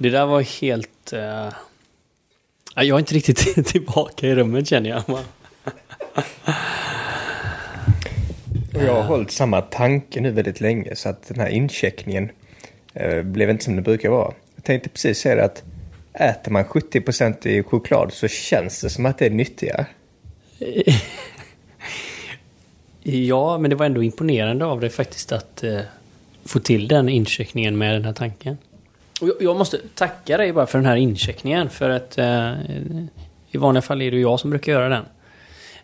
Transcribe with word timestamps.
Det 0.00 0.10
där 0.10 0.26
var 0.26 0.40
helt... 0.60 1.12
Uh... 1.12 1.52
Jag 2.74 2.94
är 2.94 2.98
inte 2.98 3.14
riktigt 3.14 3.66
tillbaka 3.66 4.26
i 4.26 4.34
rummet 4.34 4.68
känner 4.68 4.90
jag. 4.90 5.02
Jag 8.72 8.94
har 8.94 9.02
hållit 9.02 9.30
samma 9.30 9.60
tanke 9.60 10.20
nu 10.20 10.30
väldigt 10.30 10.60
länge 10.60 10.96
så 10.96 11.08
att 11.08 11.28
den 11.28 11.40
här 11.40 11.48
incheckningen 11.48 12.30
eh, 12.94 13.22
blev 13.22 13.50
inte 13.50 13.64
som 13.64 13.76
det 13.76 13.82
brukar 13.82 14.08
vara. 14.08 14.34
Jag 14.56 14.64
tänkte 14.64 14.88
precis 14.88 15.18
säga 15.18 15.34
det 15.34 15.44
att 15.44 15.62
äter 16.12 16.52
man 16.52 16.64
70% 16.64 17.46
i 17.46 17.62
choklad 17.62 18.12
så 18.12 18.28
känns 18.28 18.80
det 18.80 18.90
som 18.90 19.06
att 19.06 19.18
det 19.18 19.26
är 19.26 19.30
nyttigare. 19.30 19.86
ja, 23.02 23.58
men 23.58 23.70
det 23.70 23.76
var 23.76 23.86
ändå 23.86 24.02
imponerande 24.02 24.64
av 24.64 24.80
dig 24.80 24.90
faktiskt 24.90 25.32
att 25.32 25.62
eh, 25.62 25.80
få 26.44 26.58
till 26.58 26.88
den 26.88 27.08
incheckningen 27.08 27.78
med 27.78 27.94
den 27.94 28.04
här 28.04 28.12
tanken. 28.12 28.56
Och 29.20 29.28
jag 29.40 29.56
måste 29.56 29.78
tacka 29.94 30.36
dig 30.36 30.52
bara 30.52 30.66
för 30.66 30.78
den 30.78 30.86
här 30.86 30.96
incheckningen 30.96 31.70
för 31.70 31.90
att 31.90 32.18
eh, 32.18 32.52
i 33.50 33.58
vanliga 33.58 33.82
fall 33.82 34.02
är 34.02 34.10
det 34.10 34.20
jag 34.20 34.40
som 34.40 34.50
brukar 34.50 34.72
göra 34.72 34.88
den. 34.88 35.04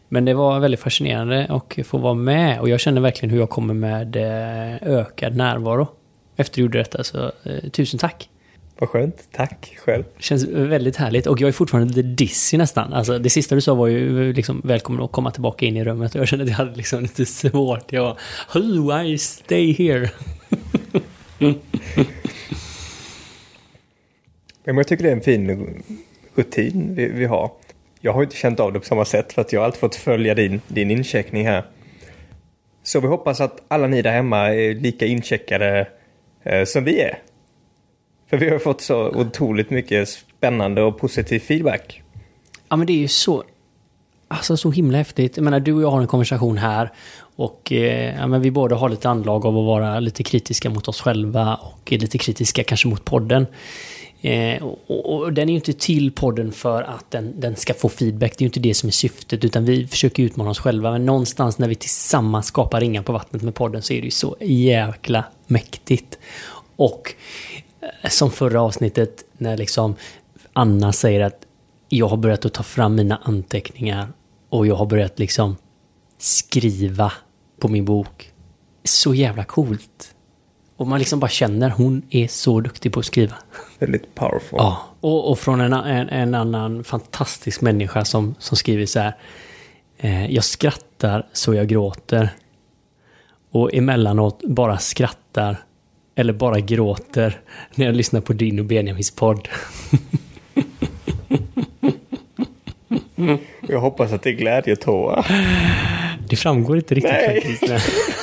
Men 0.09 0.25
det 0.25 0.35
var 0.35 0.61
väldigt 0.61 0.81
fascinerande 0.81 1.47
att 1.51 1.87
få 1.87 1.99
vara 1.99 2.15
med 2.15 2.61
och 2.61 2.69
jag 2.69 2.81
känner 2.81 3.01
verkligen 3.01 3.31
hur 3.31 3.39
jag 3.39 3.51
kommer 3.51 3.75
med 3.75 4.17
eh, 4.17 4.77
ökad 4.83 5.37
närvaro 5.37 5.89
efter 6.37 6.57
du 6.57 6.63
gjorde 6.63 6.79
detta. 6.79 7.05
Så 7.05 7.33
eh, 7.45 7.71
tusen 7.73 7.99
tack! 7.99 8.29
Vad 8.79 8.89
skönt. 8.89 9.29
Tack 9.33 9.77
själv. 9.85 10.05
Känns 10.19 10.45
väldigt 10.45 10.97
härligt. 10.97 11.27
Och 11.27 11.41
jag 11.41 11.49
är 11.49 11.53
fortfarande 11.53 11.95
lite 11.95 12.09
dizzy 12.09 12.57
nästan. 12.57 12.93
Alltså, 12.93 13.19
det 13.19 13.31
sista 13.31 13.55
du 13.55 13.61
sa 13.61 13.75
var 13.75 13.87
ju 13.87 14.33
liksom 14.33 14.61
välkommen 14.65 15.05
att 15.05 15.13
komma 15.13 15.31
tillbaka 15.31 15.67
in 15.67 15.77
i 15.77 15.85
rummet. 15.85 16.15
Och 16.15 16.21
jag 16.21 16.29
kände 16.29 16.43
att 16.45 16.51
jag 16.51 16.57
hade 16.57 16.75
liksom 16.77 17.03
lite 17.03 17.27
svårt. 17.27 17.93
Jag 17.93 18.17
var, 18.55 19.03
I 19.03 19.19
stay 19.19 19.73
here? 19.73 20.11
Men 24.67 24.77
jag 24.77 24.87
tycker 24.87 25.05
det 25.05 25.11
är 25.11 25.17
en 25.17 25.21
fin 25.21 25.83
rutin 26.35 26.95
vi, 26.95 27.09
vi 27.09 27.25
har. 27.25 27.51
Jag 28.01 28.13
har 28.13 28.23
inte 28.23 28.37
känt 28.37 28.61
av 28.61 28.73
det 28.73 28.81
på 28.81 28.87
samma 28.87 29.05
sätt 29.05 29.33
för 29.33 29.43
att 29.43 29.53
jag 29.53 29.61
har 29.61 29.65
alltid 29.65 29.81
fått 29.81 29.95
följa 29.95 30.35
din, 30.35 30.61
din 30.69 30.91
incheckning 30.91 31.47
här. 31.47 31.65
Så 32.83 33.01
vi 33.01 33.07
hoppas 33.07 33.41
att 33.41 33.63
alla 33.69 33.87
ni 33.87 34.03
där 34.03 34.13
hemma 34.13 34.55
är 34.55 34.75
lika 34.75 35.07
incheckade 35.07 35.89
eh, 36.43 36.65
som 36.65 36.85
vi 36.85 37.01
är. 37.01 37.19
För 38.31 38.37
vi 38.37 38.51
har 38.51 38.59
fått 38.59 38.81
så 38.81 39.09
otroligt 39.09 39.71
mycket 39.71 40.09
spännande 40.09 40.83
och 40.83 40.99
positiv 40.99 41.41
feedback. 41.41 42.03
Ja 42.69 42.77
men 42.77 42.87
det 42.87 42.93
är 42.93 42.99
ju 42.99 43.09
så, 43.09 43.45
alltså 44.29 44.57
så 44.57 44.71
himla 44.71 44.99
häftigt. 44.99 45.37
Jag 45.37 45.45
menar 45.45 45.61
du 45.61 45.73
och 45.73 45.83
jag 45.83 45.91
har 45.91 46.01
en 46.01 46.07
konversation 46.07 46.59
här 46.59 46.93
och 47.37 47.73
eh, 47.73 48.17
ja, 48.17 48.27
men 48.27 48.41
vi 48.41 48.51
båda 48.51 48.77
har 48.77 48.89
lite 48.89 49.09
anlag 49.09 49.47
av 49.47 49.59
att 49.59 49.65
vara 49.65 50.01
lite 50.01 50.23
kritiska 50.23 50.71
mot 50.71 50.89
oss 50.89 51.01
själva 51.01 51.55
och 51.55 51.93
lite 51.93 52.19
kritiska 52.19 52.65
kanske 52.65 52.89
mot 52.89 53.05
podden. 53.05 53.47
Eh, 54.27 54.63
och, 54.63 55.15
och, 55.17 55.33
den 55.33 55.49
är 55.49 55.53
ju 55.53 55.57
inte 55.57 55.73
till 55.73 56.13
podden 56.13 56.53
för 56.53 56.83
att 56.83 57.11
den, 57.11 57.41
den 57.41 57.57
ska 57.57 57.75
få 57.75 57.89
feedback. 57.89 58.33
Det 58.39 58.43
är 58.43 58.45
ju 58.45 58.49
inte 58.49 58.61
det 58.61 58.75
som 58.75 58.87
är 58.87 58.93
syftet, 58.93 59.45
utan 59.45 59.65
vi 59.65 59.87
försöker 59.87 60.23
utmana 60.23 60.51
oss 60.51 60.59
själva. 60.59 60.93
Men 60.93 61.07
någonstans 61.07 61.59
när 61.59 61.69
vi 61.69 61.75
tillsammans 61.75 62.47
skapar 62.47 62.81
ringar 62.81 63.03
på 63.03 63.13
vattnet 63.13 63.43
med 63.43 63.55
podden 63.55 63.83
så 63.83 63.93
är 63.93 64.01
det 64.01 64.05
ju 64.05 64.11
så 64.11 64.37
jäkla 64.41 65.25
mäktigt. 65.47 66.19
Och 66.77 67.15
eh, 67.81 68.11
som 68.11 68.31
förra 68.31 68.63
avsnittet 68.63 69.25
när 69.39 69.57
liksom 69.57 69.95
Anna 70.53 70.93
säger 70.93 71.21
att 71.21 71.47
jag 71.89 72.09
har 72.09 72.17
börjat 72.17 72.45
att 72.45 72.55
ta 72.55 72.63
fram 72.63 72.95
mina 72.95 73.17
anteckningar 73.17 74.09
och 74.51 74.67
jag 74.67 74.75
har 74.75 74.87
börjat 74.87 75.19
liksom 75.19 75.57
skriva 76.19 77.13
på 77.61 77.69
min 77.69 77.85
bok. 77.85 78.33
Så 78.85 79.15
jävla 79.15 79.45
coolt. 79.45 80.15
Och 80.77 80.87
man 80.87 80.99
liksom 80.99 81.21
bara 81.21 81.31
känner, 81.31 81.71
hon 81.71 82.03
är 82.11 82.29
så 82.29 82.61
duktig 82.61 82.93
på 82.93 83.01
att 83.01 83.07
skriva. 83.07 83.35
Väldigt 83.79 84.15
powerful. 84.15 84.59
Ja, 84.59 84.83
och, 85.01 85.31
och 85.31 85.39
från 85.39 85.61
en, 85.61 85.73
en, 85.73 86.09
en, 86.09 86.35
annan 86.35 86.85
fantastisk 86.85 87.61
människa 87.61 88.05
som, 88.05 88.35
som 88.39 88.57
skriver 88.57 88.87
så 88.87 89.01
här. 89.01 89.17
Eh, 89.99 90.27
jag 90.27 90.45
skrattar 90.45 91.27
så 91.33 91.55
jag 91.55 91.67
gråter. 91.67 92.31
Och 93.51 93.75
emellanåt 93.75 94.43
bara 94.43 94.79
skrattar 94.79 95.57
eller 96.15 96.33
bara 96.33 96.61
gråter 96.61 97.41
när 97.75 97.87
jag 97.87 97.95
lyssnar 97.95 98.21
på 98.21 98.33
din 98.33 98.59
och 98.59 98.65
Benjamins 98.65 99.11
podd. 99.11 99.49
jag 103.69 103.81
hoppas 103.81 104.13
att 104.13 104.23
det 104.23 104.31
är 104.31 104.35
glädjetårar. 104.35 105.27
Det 106.29 106.37
framgår 106.37 106.77
inte 106.77 106.95
riktigt 106.95 107.13
Nej. 107.13 107.41
faktiskt. 107.41 108.16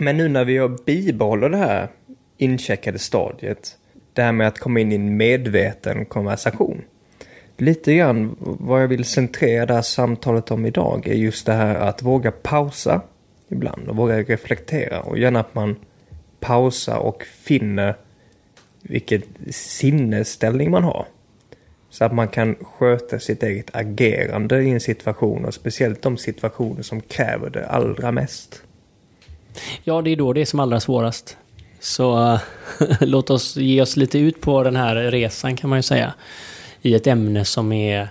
Men 0.00 0.16
nu 0.16 0.28
när 0.28 0.44
vi 0.44 0.68
bibehåller 0.86 1.48
det 1.48 1.56
här 1.56 1.88
incheckade 2.36 2.98
stadiet, 2.98 3.76
det 4.12 4.22
här 4.22 4.32
med 4.32 4.48
att 4.48 4.58
komma 4.58 4.80
in 4.80 4.92
i 4.92 4.94
en 4.94 5.16
medveten 5.16 6.04
konversation. 6.04 6.82
Lite 7.56 7.94
grann 7.94 8.36
vad 8.38 8.82
jag 8.82 8.88
vill 8.88 9.04
centrera 9.04 9.66
det 9.66 9.74
här 9.74 9.82
samtalet 9.82 10.50
om 10.50 10.66
idag 10.66 11.08
är 11.08 11.14
just 11.14 11.46
det 11.46 11.52
här 11.52 11.74
att 11.74 12.02
våga 12.02 12.30
pausa 12.30 13.02
ibland 13.48 13.88
och 13.88 13.96
våga 13.96 14.22
reflektera 14.22 15.00
och 15.00 15.18
gärna 15.18 15.40
att 15.40 15.54
man 15.54 15.76
pausar 16.40 16.98
och 16.98 17.22
finner 17.22 17.96
vilken 18.82 19.22
sinnesställning 19.50 20.70
man 20.70 20.84
har. 20.84 21.06
Så 21.90 22.04
att 22.04 22.14
man 22.14 22.28
kan 22.28 22.54
sköta 22.54 23.18
sitt 23.18 23.42
eget 23.42 23.76
agerande 23.76 24.62
i 24.62 24.70
en 24.70 24.80
situation 24.80 25.44
och 25.44 25.54
speciellt 25.54 26.02
de 26.02 26.16
situationer 26.16 26.82
som 26.82 27.00
kräver 27.00 27.50
det 27.50 27.66
allra 27.66 28.12
mest. 28.12 28.62
Ja, 29.84 30.02
det 30.02 30.10
är 30.10 30.16
då 30.16 30.32
det 30.32 30.40
är 30.40 30.44
som 30.44 30.60
allra 30.60 30.80
svårast. 30.80 31.36
Så 31.80 32.32
eh, 32.32 32.40
låt 33.00 33.30
oss 33.30 33.56
ge 33.56 33.82
oss 33.82 33.96
lite 33.96 34.18
ut 34.18 34.40
på 34.40 34.62
den 34.62 34.76
här 34.76 34.94
resan 34.94 35.56
kan 35.56 35.70
man 35.70 35.78
ju 35.78 35.82
säga. 35.82 36.14
I 36.82 36.94
ett 36.94 37.06
ämne 37.06 37.44
som 37.44 37.72
är 37.72 38.08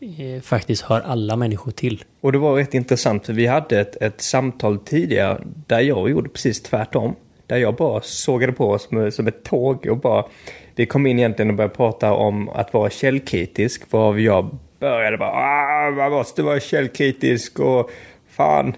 eh, 0.00 0.42
faktiskt 0.42 0.82
hör 0.82 1.00
alla 1.00 1.36
människor 1.36 1.70
till. 1.70 2.04
Och 2.20 2.32
det 2.32 2.38
var 2.38 2.54
rätt 2.56 2.74
intressant 2.74 3.26
för 3.26 3.32
vi 3.32 3.46
hade 3.46 3.80
ett, 3.80 4.02
ett 4.02 4.20
samtal 4.20 4.78
tidigare 4.78 5.40
där 5.66 5.80
jag 5.80 6.10
gjorde 6.10 6.28
precis 6.28 6.62
tvärtom. 6.62 7.14
Där 7.46 7.56
jag 7.56 7.74
bara 7.74 8.00
sågade 8.00 8.52
på 8.52 8.78
som, 8.78 9.12
som 9.12 9.26
ett 9.26 9.44
tåg 9.44 9.86
och 9.86 9.98
bara... 9.98 10.24
Vi 10.76 10.86
kom 10.86 11.06
in 11.06 11.18
egentligen 11.18 11.50
och 11.50 11.56
började 11.56 11.74
prata 11.74 12.12
om 12.12 12.48
att 12.48 12.74
vara 12.74 12.90
källkritisk. 12.90 13.92
Varav 13.92 14.20
jag 14.20 14.58
började 14.80 15.16
bara 15.16 15.30
ah, 15.30 15.90
man 15.90 16.12
måste 16.12 16.42
vara 16.42 16.60
källkritisk 16.60 17.60
och 17.60 17.90
fan 18.28 18.76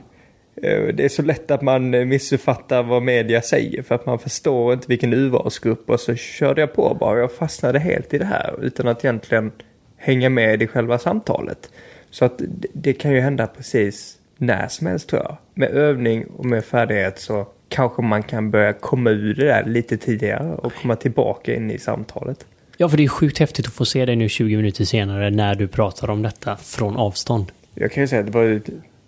det 0.62 1.04
är 1.04 1.08
så 1.08 1.22
lätt 1.22 1.50
att 1.50 1.62
man 1.62 1.94
eh, 1.94 2.04
missuppfattar 2.04 2.82
vad 2.82 3.02
media 3.02 3.42
säger 3.42 3.82
för 3.82 3.94
att 3.94 4.06
man 4.06 4.18
förstår 4.18 4.72
inte 4.72 4.86
vilken 4.88 5.12
urvalsgrupp 5.12 5.90
och 5.90 6.00
så 6.00 6.14
körde 6.14 6.60
jag 6.60 6.72
på 6.72 6.96
bara. 7.00 7.18
Jag 7.18 7.32
fastnade 7.32 7.78
helt 7.78 8.14
i 8.14 8.18
det 8.18 8.24
här 8.24 8.54
utan 8.62 8.88
att 8.88 9.04
egentligen 9.04 9.52
hänga 9.96 10.28
med 10.28 10.62
i 10.62 10.66
själva 10.66 10.98
samtalet. 10.98 11.70
Så 12.10 12.24
att 12.24 12.40
det 12.72 12.92
kan 12.92 13.12
ju 13.12 13.20
hända 13.20 13.46
precis 13.46 14.18
när 14.38 14.68
som 14.68 14.86
helst 14.86 15.08
tror 15.08 15.22
jag. 15.22 15.36
Med 15.54 15.70
övning 15.70 16.24
och 16.26 16.44
med 16.46 16.64
färdighet 16.64 17.18
så 17.18 17.46
kanske 17.68 18.02
man 18.02 18.22
kan 18.22 18.50
börja 18.50 18.72
komma 18.72 19.10
ur 19.10 19.34
det 19.34 19.46
där 19.46 19.64
lite 19.64 19.96
tidigare 19.96 20.54
och 20.54 20.72
komma 20.82 20.96
tillbaka 20.96 21.54
in 21.54 21.70
i 21.70 21.78
samtalet. 21.78 22.46
Ja, 22.76 22.88
för 22.88 22.96
det 22.96 23.04
är 23.04 23.08
sjukt 23.08 23.38
häftigt 23.38 23.66
att 23.66 23.72
få 23.72 23.84
se 23.84 24.04
dig 24.04 24.16
nu 24.16 24.28
20 24.28 24.56
minuter 24.56 24.84
senare 24.84 25.30
när 25.30 25.54
du 25.54 25.68
pratar 25.68 26.10
om 26.10 26.22
detta 26.22 26.56
från 26.56 26.97
avstånd. 26.97 27.52
Jag 27.74 27.92
kan 27.92 28.02
ju 28.02 28.06
säga 28.06 28.20
att 28.20 28.26
det 28.26 28.32
var 28.32 28.60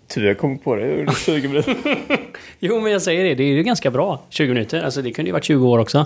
Tur 0.09 0.27
jag 0.27 0.37
kom 0.37 0.57
på 0.57 0.75
det 0.75 0.99
under 0.99 1.13
20 1.13 1.47
minuter. 1.47 1.75
jo, 2.59 2.79
men 2.79 2.91
jag 2.91 3.01
säger 3.01 3.23
det. 3.23 3.35
Det 3.35 3.43
är 3.43 3.47
ju 3.47 3.63
ganska 3.63 3.91
bra. 3.91 4.21
20 4.29 4.53
minuter. 4.53 4.81
Alltså 4.81 5.01
det 5.01 5.11
kunde 5.11 5.29
ju 5.29 5.33
varit 5.33 5.43
20 5.43 5.67
år 5.67 5.79
också. 5.79 6.05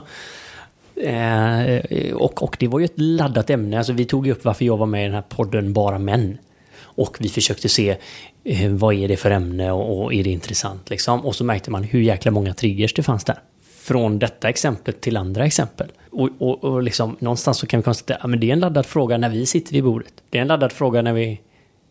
Eh, 0.95 2.13
och, 2.13 2.43
och 2.43 2.55
det 2.59 2.67
var 2.67 2.79
ju 2.79 2.85
ett 2.85 2.99
laddat 2.99 3.49
ämne. 3.49 3.77
Alltså 3.77 3.93
vi 3.93 4.05
tog 4.05 4.25
ju 4.25 4.31
upp 4.31 4.45
varför 4.45 4.65
jag 4.65 4.77
var 4.77 4.85
med 4.85 5.01
i 5.01 5.05
den 5.05 5.13
här 5.13 5.23
podden 5.29 5.73
Bara 5.73 5.99
Män. 5.99 6.37
Och 6.75 7.17
vi 7.19 7.29
försökte 7.29 7.69
se 7.69 7.97
eh, 8.43 8.69
vad 8.71 8.95
är 8.95 9.07
det 9.07 9.17
för 9.17 9.31
ämne 9.31 9.71
och, 9.71 10.03
och, 10.03 10.13
är 10.13 10.23
det 10.23 10.29
intressant 10.29 10.89
liksom. 10.89 11.25
Och 11.25 11.35
så 11.35 11.43
märkte 11.43 11.71
man 11.71 11.83
hur 11.83 12.01
jäkla 12.01 12.31
många 12.31 12.53
triggers 12.53 12.93
det 12.93 13.03
fanns 13.03 13.23
där. 13.23 13.37
Från 13.79 14.19
detta 14.19 14.49
exemplet 14.49 15.01
till 15.01 15.17
andra 15.17 15.45
exempel. 15.45 15.91
Och, 16.11 16.29
och, 16.39 16.63
och 16.63 16.83
liksom, 16.83 17.15
någonstans 17.19 17.57
så 17.57 17.67
kan 17.67 17.79
vi 17.79 17.83
konstatera 17.83 18.17
att 18.17 18.31
ja, 18.31 18.37
det 18.37 18.49
är 18.49 18.53
en 18.53 18.59
laddad 18.59 18.85
fråga 18.85 19.17
när 19.17 19.29
vi 19.29 19.45
sitter 19.45 19.73
vid 19.73 19.83
bordet. 19.83 20.13
Det 20.29 20.37
är 20.37 20.41
en 20.41 20.47
laddad 20.47 20.71
fråga 20.71 21.01
när 21.01 21.13
vi 21.13 21.41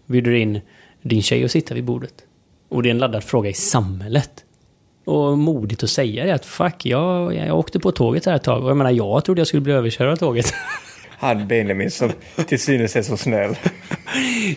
bjuder 0.06 0.32
in 0.32 0.61
din 1.02 1.22
tjej 1.22 1.44
att 1.44 1.50
sitta 1.50 1.75
vid 1.75 1.84
bordet. 1.84 2.14
Och 2.69 2.82
det 2.82 2.88
är 2.88 2.90
en 2.90 2.99
laddad 2.99 3.25
fråga 3.25 3.50
i 3.50 3.54
samhället. 3.54 4.31
Och 5.04 5.38
modigt 5.38 5.82
att 5.82 5.90
säga 5.90 6.25
det 6.25 6.34
att 6.34 6.46
fuck, 6.46 6.87
jag, 6.87 7.34
jag 7.34 7.58
åkte 7.58 7.78
på 7.78 7.93
tåget 7.93 8.26
här 8.26 8.37
ett 8.37 8.43
tag 8.43 8.64
och 8.64 8.70
jag 8.70 8.76
menar 8.76 8.90
jag 8.90 9.25
trodde 9.25 9.40
jag 9.40 9.46
skulle 9.46 9.60
bli 9.60 9.72
överkörd 9.72 10.08
av 10.08 10.16
tåget. 10.16 10.54
Han 11.19 11.49
Benjamin 11.49 11.90
som 11.90 12.12
till 12.46 12.60
synes 12.60 12.96
är 12.96 13.02
så 13.02 13.16
snäll. 13.16 13.56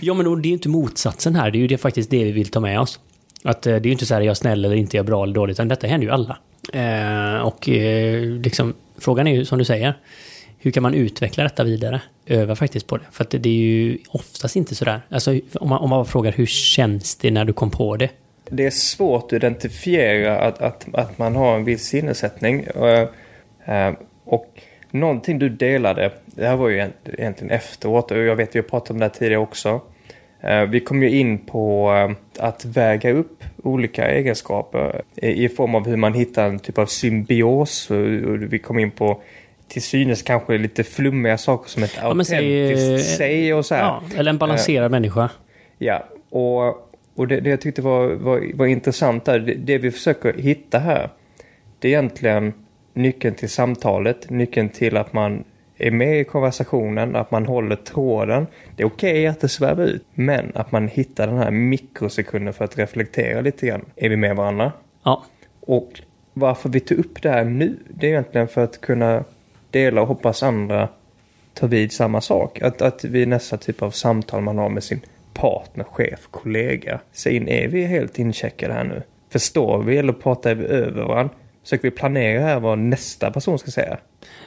ja 0.01 0.13
men 0.13 0.41
det 0.41 0.47
är 0.47 0.49
ju 0.49 0.53
inte 0.53 0.69
motsatsen 0.69 1.35
här, 1.35 1.51
det 1.51 1.57
är 1.57 1.59
ju 1.59 1.67
det, 1.67 1.77
faktiskt 1.77 2.09
det 2.09 2.23
vi 2.23 2.31
vill 2.31 2.47
ta 2.47 2.59
med 2.59 2.79
oss. 2.79 2.99
Att 3.43 3.67
eh, 3.67 3.71
det 3.71 3.77
är 3.77 3.85
ju 3.85 3.91
inte 3.91 4.05
så 4.05 4.13
här 4.13 4.21
jag 4.21 4.31
är 4.31 4.33
snäll 4.33 4.65
eller 4.65 4.75
inte, 4.75 4.97
jag 4.97 5.03
är 5.03 5.07
bra 5.07 5.23
eller 5.23 5.33
dålig, 5.33 5.51
utan 5.51 5.67
detta 5.67 5.87
händer 5.87 6.07
ju 6.07 6.13
alla. 6.13 6.37
Eh, 6.73 7.41
och 7.41 7.69
eh, 7.69 8.21
liksom, 8.21 8.73
frågan 8.97 9.27
är 9.27 9.35
ju 9.35 9.45
som 9.45 9.57
du 9.57 9.65
säger, 9.65 9.97
hur 10.65 10.71
kan 10.71 10.83
man 10.83 10.93
utveckla 10.93 11.43
detta 11.43 11.63
vidare? 11.63 12.01
Öva 12.25 12.55
faktiskt 12.55 12.87
på 12.87 12.97
det. 12.97 13.03
För 13.11 13.23
att 13.23 13.29
det, 13.29 13.37
det 13.37 13.49
är 13.49 13.53
ju 13.53 13.97
oftast 14.09 14.55
inte 14.55 14.75
sådär. 14.75 15.01
Alltså 15.09 15.39
om 15.53 15.69
man, 15.69 15.79
om 15.79 15.89
man 15.89 16.05
frågar 16.05 16.31
hur 16.31 16.45
känns 16.45 17.15
det 17.15 17.31
när 17.31 17.45
du 17.45 17.53
kom 17.53 17.71
på 17.71 17.97
det? 17.97 18.09
det 18.49 18.65
är 18.65 18.71
svårt 18.71 19.23
att 19.23 19.33
identifiera 19.33 20.39
att, 20.39 20.61
att, 20.61 20.85
att 20.93 21.17
man 21.17 21.35
har 21.35 21.55
en 21.55 21.63
viss 21.63 21.83
sinnessättning. 21.83 22.67
Eh, 22.75 23.07
eh, 23.75 23.93
och 24.25 24.61
någonting 24.91 25.39
du 25.39 25.49
delade, 25.49 26.11
det 26.25 26.47
här 26.47 26.55
var 26.55 26.69
ju 26.69 26.89
egentligen 27.17 27.51
efteråt 27.51 28.11
och 28.11 28.17
jag 28.17 28.35
vet 28.35 28.49
att 28.49 28.55
vi 28.55 28.59
har 28.59 28.67
pratat 28.67 28.89
om 28.89 28.99
det 28.99 29.05
här 29.05 29.09
tidigare 29.09 29.41
också. 29.41 29.81
Eh, 30.41 30.61
vi 30.61 30.79
kom 30.79 31.03
ju 31.03 31.19
in 31.19 31.37
på 31.37 31.91
att 32.39 32.65
väga 32.65 33.11
upp 33.11 33.43
olika 33.63 34.11
egenskaper 34.11 35.01
i, 35.15 35.49
form 35.49 35.75
av 35.75 35.87
hur 35.87 35.97
man 35.97 36.13
hittar 36.13 36.47
en 36.47 36.59
typ 36.59 36.77
av 36.77 36.85
symbios. 36.85 37.91
Vi 38.49 38.59
kom 38.59 38.79
in 38.79 38.91
på 38.91 39.21
till 39.67 39.81
synes 39.81 40.21
kanske 40.21 40.57
lite 40.57 40.83
flummiga 40.83 41.37
saker 41.37 41.69
som 41.69 41.83
ett 41.83 41.93
ja, 41.97 42.07
autentiskt 42.07 43.17
säg 43.17 43.53
och 43.53 43.65
så. 43.65 43.73
Ja, 43.73 44.03
eller 44.15 44.29
en 44.29 44.37
balanserad 44.37 44.85
uh, 44.85 44.91
människa. 44.91 45.29
Ja, 45.77 46.05
och, 46.29 46.67
och 47.15 47.27
det, 47.27 47.39
det 47.39 47.49
jag 47.49 47.61
tyckte 47.61 47.81
var, 47.81 48.07
var, 48.07 48.51
var 48.53 48.65
intressant 48.65 49.25
där, 49.25 49.39
det, 49.39 49.53
det, 49.53 49.77
vi 49.77 49.91
försöker 49.91 50.33
hitta 50.33 50.79
här, 50.79 51.09
det 51.79 51.87
är 51.87 51.89
egentligen 51.89 52.53
nyckeln 52.93 53.35
till 53.35 53.49
samtalet, 53.49 54.29
nyckeln 54.29 54.69
till 54.69 54.97
att 54.97 55.13
man 55.13 55.43
är 55.77 55.91
med 55.91 56.19
i 56.19 56.23
konversationen, 56.23 57.15
att 57.15 57.31
man 57.31 57.45
håller 57.45 57.75
tråden. 57.75 58.47
Det 58.75 58.83
är 58.83 58.87
okej 58.87 59.11
okay 59.11 59.27
att 59.27 59.41
det 59.41 59.49
svävar 59.49 59.83
ut, 59.83 60.05
men 60.13 60.51
att 60.55 60.71
man 60.71 60.87
hittar 60.87 61.27
den 61.27 61.37
här 61.37 61.51
mikrosekunden 61.51 62.53
för 62.53 62.65
att 62.65 62.77
reflektera 62.77 63.41
lite 63.41 63.67
grann. 63.67 63.85
Är 63.95 64.09
vi 64.09 64.15
med 64.15 64.35
varandra? 64.35 64.71
Ja. 65.03 65.23
Och 65.59 66.01
varför 66.33 66.69
vi 66.69 66.79
tog 66.79 66.97
upp 66.97 67.21
det 67.21 67.29
här 67.29 67.43
nu, 67.45 67.77
det 67.89 68.07
är 68.07 68.11
egentligen 68.11 68.47
för 68.47 68.63
att 68.63 68.81
kunna 68.81 69.23
Delar 69.75 70.01
och 70.01 70.07
hoppas 70.07 70.43
andra 70.43 70.89
tar 71.53 71.67
vid 71.67 71.91
samma 71.91 72.21
sak. 72.21 72.61
Att, 72.61 72.81
att 72.81 73.03
vid 73.03 73.27
nästa 73.27 73.57
typ 73.57 73.81
av 73.81 73.91
samtal 73.91 74.41
man 74.41 74.57
har 74.57 74.69
med 74.69 74.83
sin 74.83 75.01
partner, 75.33 75.83
chef, 75.83 76.27
kollega. 76.31 76.99
Säg 77.11 77.35
in, 77.35 77.47
är 77.47 77.67
vi 77.67 77.85
helt 77.85 78.19
incheckade 78.19 78.73
här 78.73 78.83
nu? 78.83 79.03
Förstår 79.29 79.83
vi 79.83 79.97
eller 79.97 80.13
pratar 80.13 80.55
vi 80.55 80.65
över 80.65 81.03
varandra? 81.03 81.33
Försöker 81.63 81.83
vi 81.83 81.91
planera 81.91 82.41
här 82.41 82.59
vad 82.59 82.79
nästa 82.79 83.31
person 83.31 83.59
ska 83.59 83.71
säga? 83.71 83.97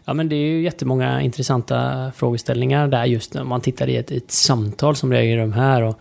Ja 0.04 0.14
men 0.14 0.28
det 0.28 0.36
är 0.36 0.48
ju 0.48 0.62
jättemånga 0.62 1.22
intressanta 1.22 2.12
frågeställningar 2.16 2.88
där 2.88 3.04
just 3.04 3.34
när 3.34 3.44
man 3.44 3.60
tittar 3.60 3.88
i 3.88 3.96
ett, 3.96 4.10
ett 4.10 4.30
samtal 4.30 4.96
som 4.96 5.10
det 5.10 5.18
är 5.18 5.22
i 5.22 5.34
de 5.34 5.52
här. 5.52 5.82
Och 5.82 5.98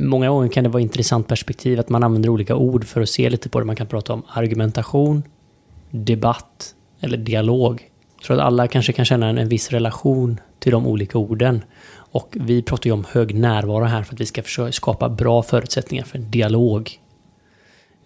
många 0.00 0.28
gånger 0.28 0.48
kan 0.48 0.64
det 0.64 0.70
vara 0.70 0.82
intressant 0.82 1.28
perspektiv 1.28 1.80
att 1.80 1.88
man 1.88 2.02
använder 2.02 2.28
olika 2.28 2.56
ord 2.56 2.84
för 2.84 3.00
att 3.00 3.08
se 3.08 3.30
lite 3.30 3.48
på 3.48 3.60
det. 3.60 3.66
Man 3.66 3.76
kan 3.76 3.86
prata 3.86 4.12
om 4.12 4.22
argumentation, 4.28 5.22
debatt 5.90 6.74
eller 7.00 7.16
dialog. 7.16 7.90
Tror 8.24 8.36
att 8.36 8.42
alla 8.46 8.68
kanske 8.68 8.92
kan 8.92 9.04
känna 9.04 9.28
en, 9.28 9.38
en 9.38 9.48
viss 9.48 9.70
relation 9.70 10.40
till 10.58 10.72
de 10.72 10.86
olika 10.86 11.18
orden. 11.18 11.64
Och 11.94 12.28
vi 12.32 12.62
pratar 12.62 12.86
ju 12.86 12.92
om 12.92 13.04
hög 13.10 13.34
närvaro 13.34 13.84
här 13.84 14.02
för 14.02 14.14
att 14.14 14.20
vi 14.20 14.26
ska 14.26 14.42
försöka 14.42 14.72
skapa 14.72 15.08
bra 15.08 15.42
förutsättningar 15.42 16.04
för 16.04 16.18
en 16.18 16.30
dialog. 16.30 16.90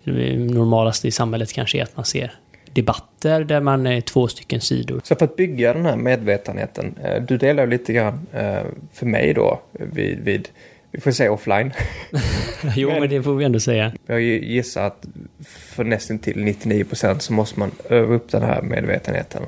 Det 0.05 0.39
normalaste 0.39 1.09
i 1.09 1.11
samhället 1.11 1.53
kanske 1.53 1.79
är 1.79 1.83
att 1.83 1.97
man 1.97 2.05
ser 2.05 2.33
debatter 2.73 3.45
där 3.45 3.61
man 3.61 3.87
är 3.87 4.01
två 4.01 4.29
stycken 4.29 4.61
sidor. 4.61 5.01
Så 5.05 5.15
för 5.15 5.25
att 5.25 5.37
bygga 5.37 5.73
den 5.73 5.87
här 5.87 5.97
medvetenheten, 5.97 6.95
eh, 7.05 7.23
du 7.23 7.39
delar 7.39 7.67
lite 7.67 7.93
grann 7.93 8.27
eh, 8.33 8.63
för 8.93 9.07
mig 9.07 9.35
då 9.35 9.61
vid, 9.73 10.19
vid 10.19 10.49
vi 10.91 11.01
får 11.01 11.11
säga 11.11 11.33
offline. 11.33 11.73
jo, 12.77 12.91
men, 12.91 13.01
men, 13.01 13.11
det 13.11 13.23
får 13.23 13.35
vi 13.35 13.45
ändå 13.45 13.61
säga. 13.61 13.93
Jag 14.07 14.23
gissar 14.23 14.87
att 14.87 15.07
för 15.47 15.85
nästan 15.85 16.19
till 16.19 16.37
99% 16.37 17.19
så 17.19 17.33
måste 17.33 17.59
man 17.59 17.71
öva 17.89 18.15
upp 18.15 18.31
den 18.31 18.43
här 18.43 18.63
medvetenheten. 18.63 19.43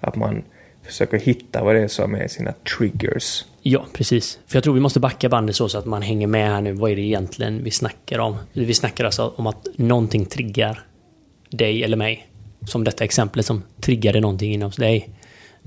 Att 0.00 0.16
man 0.16 0.42
försöker 0.82 1.18
hitta 1.18 1.64
vad 1.64 1.74
det 1.74 1.80
är 1.80 1.88
som 1.88 2.14
är 2.14 2.28
sina 2.28 2.52
triggers. 2.78 3.44
Ja, 3.62 3.86
precis. 3.92 4.38
För 4.46 4.56
jag 4.56 4.64
tror 4.64 4.74
vi 4.74 4.80
måste 4.80 5.00
backa 5.00 5.28
bandet 5.28 5.56
så, 5.56 5.68
så 5.68 5.78
att 5.78 5.86
man 5.86 6.02
hänger 6.02 6.26
med 6.26 6.48
här 6.50 6.60
nu. 6.60 6.72
Vad 6.72 6.90
är 6.90 6.96
det 6.96 7.02
egentligen 7.02 7.64
vi 7.64 7.70
snackar 7.70 8.18
om? 8.18 8.36
Vi 8.52 8.74
snackar 8.74 9.04
alltså 9.04 9.32
om 9.36 9.46
att 9.46 9.66
någonting 9.76 10.26
triggar 10.26 10.84
dig 11.50 11.84
eller 11.84 11.96
mig. 11.96 12.26
Som 12.66 12.84
detta 12.84 13.04
exemplet 13.04 13.46
som 13.46 13.62
triggade 13.80 14.20
någonting 14.20 14.52
inom 14.52 14.70
dig. 14.70 15.08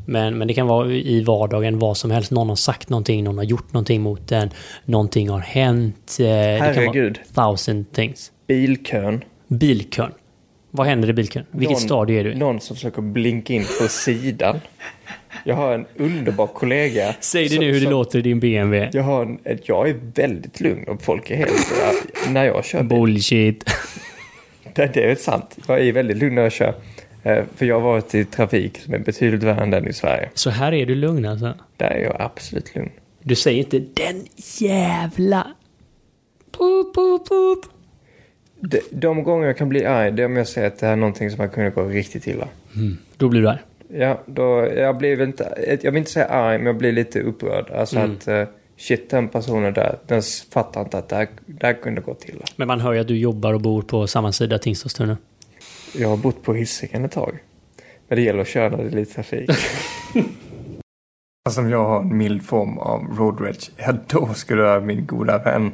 Men, 0.06 0.38
men 0.38 0.48
det 0.48 0.54
kan 0.54 0.68
vara 0.68 0.92
i 0.92 1.24
vardagen 1.24 1.80
vad 1.80 1.98
som 1.98 2.12
helst. 2.12 2.32
Någon 2.32 2.50
har 2.50 2.56
sagt 2.56 2.90
någonting, 2.90 3.24
någon 3.24 3.38
har 3.38 3.46
gjort 3.46 3.74
någonting 3.74 4.02
mot 4.02 4.28
den. 4.28 4.50
Någonting 4.86 5.30
har 5.30 5.40
hänt. 5.40 6.16
Herregud. 6.20 7.14
Det 7.14 7.20
kan 7.20 7.34
vara 7.34 7.48
thousand 7.48 7.92
things. 7.92 8.32
Bilkön. 8.48 9.24
Bilkön. 9.48 10.12
Vad 10.72 10.88
händer 10.88 11.10
i 11.10 11.14
bilkön? 11.14 11.46
Vilket 11.52 11.78
någon, 11.78 11.82
stadie 11.82 12.20
är 12.20 12.24
du 12.24 12.36
Någon 12.36 12.60
som 12.60 12.76
försöker 12.76 13.02
blinka 13.02 13.54
in 13.54 13.66
på 13.82 13.88
sidan. 13.88 14.60
Jag 15.44 15.56
har 15.56 15.74
en 15.74 15.86
underbar 15.98 16.48
kollega. 16.48 17.16
Säg 17.20 17.48
det 17.48 17.60
nu 17.60 17.66
hur 17.66 17.74
det 17.74 17.82
som, 17.82 17.92
låter 17.92 18.20
i 18.20 18.22
din 18.22 18.40
BMW. 18.40 18.90
Jag, 18.94 19.04
har 19.04 19.22
en, 19.22 19.40
jag 19.64 19.90
är 19.90 19.96
väldigt 20.16 20.60
lugn 20.60 20.84
och 20.88 21.02
folk 21.02 21.32
är 21.32 21.36
helt... 21.36 21.74
när 22.30 22.46
jag 22.46 22.66
kör. 22.66 22.84
Bullshit. 22.84 23.64
Det, 24.74 24.94
det 24.94 25.12
är 25.12 25.16
sant. 25.16 25.58
Jag 25.68 25.88
är 25.88 25.94
väldigt 25.94 26.18
lugn 26.18 26.36
när 26.36 26.42
jag 26.42 26.52
kör. 26.52 26.76
Eh, 27.24 27.44
för 27.56 27.66
jag 27.66 27.76
har 27.76 27.82
varit 27.82 28.16
i 28.16 28.26
trafik 28.26 28.78
som 28.78 28.94
är 28.94 29.00
betydligt 29.00 29.44
värre 29.44 29.64
än 29.64 29.70
den 29.70 29.88
i 29.88 29.94
Sverige. 29.94 30.30
Så 30.34 30.50
här 30.50 30.74
är 30.74 30.86
du 30.86 30.96
lugn 30.96 31.26
alltså? 31.26 31.54
Där 31.78 31.90
är 31.90 32.04
jag 32.04 32.16
absolut 32.20 32.76
lugn. 32.76 32.92
Du 33.24 33.36
säger 33.36 33.60
inte 33.60 33.80
den 33.80 34.26
jävla... 34.60 35.48
Poop, 36.52 36.94
poop, 36.94 37.30
poop. 37.30 37.66
De, 38.62 38.82
de 38.92 39.24
gånger 39.24 39.48
jag 39.48 39.58
kan 39.58 39.70
bli 39.70 39.86
arg, 39.86 40.12
det 40.12 40.22
är 40.22 40.26
om 40.26 40.38
jag 40.38 40.48
säger 40.48 40.68
att 40.68 40.80
det 40.80 40.86
här 40.86 40.94
är 40.94 40.98
någonting 40.98 41.32
som 41.32 41.40
har 41.40 41.48
kunnat 41.48 41.76
gå 41.76 41.84
riktigt 41.84 42.28
illa. 42.28 42.48
Mm. 42.76 42.98
Då 43.18 43.30
blir 43.30 43.42
du 43.42 43.50
arg? 43.50 43.60
Ja, 43.94 44.22
då, 44.26 44.68
jag 44.76 44.98
blir 44.98 45.22
inte, 45.22 45.78
jag 45.82 45.92
vill 45.92 46.00
inte 46.00 46.12
säga 46.12 46.26
arg, 46.26 46.58
men 46.58 46.66
jag 46.66 46.78
blir 46.78 46.92
lite 46.92 47.22
upprörd. 47.22 47.72
Alltså 47.72 48.00
mm. 48.00 48.12
att, 48.12 48.28
uh, 48.28 48.44
shit, 48.78 49.10
den 49.10 49.28
personen 49.28 49.74
där, 49.74 49.98
den 50.08 50.22
fattar 50.52 50.82
inte 50.82 50.98
att 50.98 51.10
det 51.10 51.16
här, 51.16 51.28
det 51.46 51.66
här 51.66 51.74
kunde 51.74 52.02
gå 52.02 52.16
illa. 52.26 52.46
Men 52.56 52.68
man 52.68 52.80
hör 52.80 52.94
ju 52.94 53.00
att 53.00 53.08
du 53.08 53.18
jobbar 53.18 53.54
och 53.54 53.62
bor 53.62 53.82
på 53.82 54.08
samma 54.08 54.32
sida 54.32 54.60
Tingstadstunneln. 54.60 55.18
Jag 55.96 56.10
har 56.10 56.18
bott 56.18 56.44
på 56.44 56.54
Hisingen 56.54 57.06
ett 57.06 57.12
tag. 57.12 57.38
Men 58.08 58.16
det 58.16 58.22
gäller 58.22 58.42
att 58.42 58.48
köra 58.48 58.70
när 58.70 58.84
det 58.84 58.90
är 58.90 58.96
lite 58.96 59.14
trafik. 59.14 59.50
alltså 61.46 61.62
om 61.62 61.70
jag 61.70 61.86
har 61.86 62.02
en 62.02 62.18
mild 62.18 62.46
form 62.46 62.78
av 62.78 63.18
road 63.18 63.42
rage, 63.42 63.72
ja 63.78 63.94
då 64.08 64.34
skulle 64.34 64.62
jag 64.62 64.84
min 64.84 65.06
goda 65.06 65.38
vän. 65.38 65.72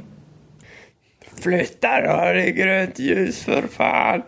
Flytta 1.41 2.01
då, 2.01 2.33
det 2.33 2.49
är 2.49 2.51
grönt 2.51 2.99
ljus 2.99 3.43
för 3.43 3.67
fan. 3.67 4.21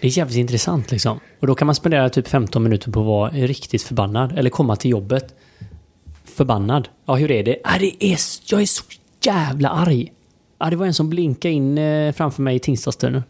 Det 0.00 0.06
är 0.06 0.18
jävligt 0.18 0.36
intressant 0.36 0.90
liksom. 0.90 1.20
Och 1.40 1.46
då 1.46 1.54
kan 1.54 1.66
man 1.66 1.74
spendera 1.74 2.08
typ 2.08 2.28
15 2.28 2.62
minuter 2.62 2.90
på 2.90 3.00
att 3.00 3.06
vara 3.06 3.30
riktigt 3.30 3.82
förbannad. 3.82 4.38
Eller 4.38 4.50
komma 4.50 4.76
till 4.76 4.90
jobbet. 4.90 5.34
Förbannad. 6.24 6.88
Ja, 7.06 7.14
hur 7.14 7.30
är 7.30 7.42
det? 7.42 7.56
Ah, 7.64 7.78
det 7.78 8.04
är, 8.04 8.18
jag 8.46 8.62
är 8.62 8.66
så 8.66 8.84
jävla 9.22 9.68
arg. 9.68 10.12
Ah, 10.58 10.70
det 10.70 10.76
var 10.76 10.86
en 10.86 10.94
som 10.94 11.10
blinkade 11.10 11.54
in 11.54 11.78
eh, 11.78 12.12
framför 12.12 12.42
mig 12.42 12.56
i 12.56 12.58
Tingstadstunneln. 12.58 13.22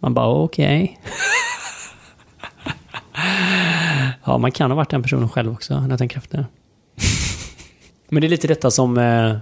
Man 0.00 0.14
bara 0.14 0.28
okej. 0.28 0.82
Okay. 0.82 1.12
ja, 4.24 4.38
man 4.38 4.52
kan 4.52 4.70
ha 4.70 4.76
varit 4.76 4.90
den 4.90 5.02
personen 5.02 5.28
själv 5.28 5.52
också 5.52 5.80
när 5.80 5.90
jag 5.90 5.98
tänker 5.98 6.18
efter. 6.18 6.46
Men 8.08 8.20
det 8.20 8.26
är 8.26 8.28
lite 8.28 8.48
detta 8.48 8.70
som, 8.70 8.98
eh, 8.98 9.36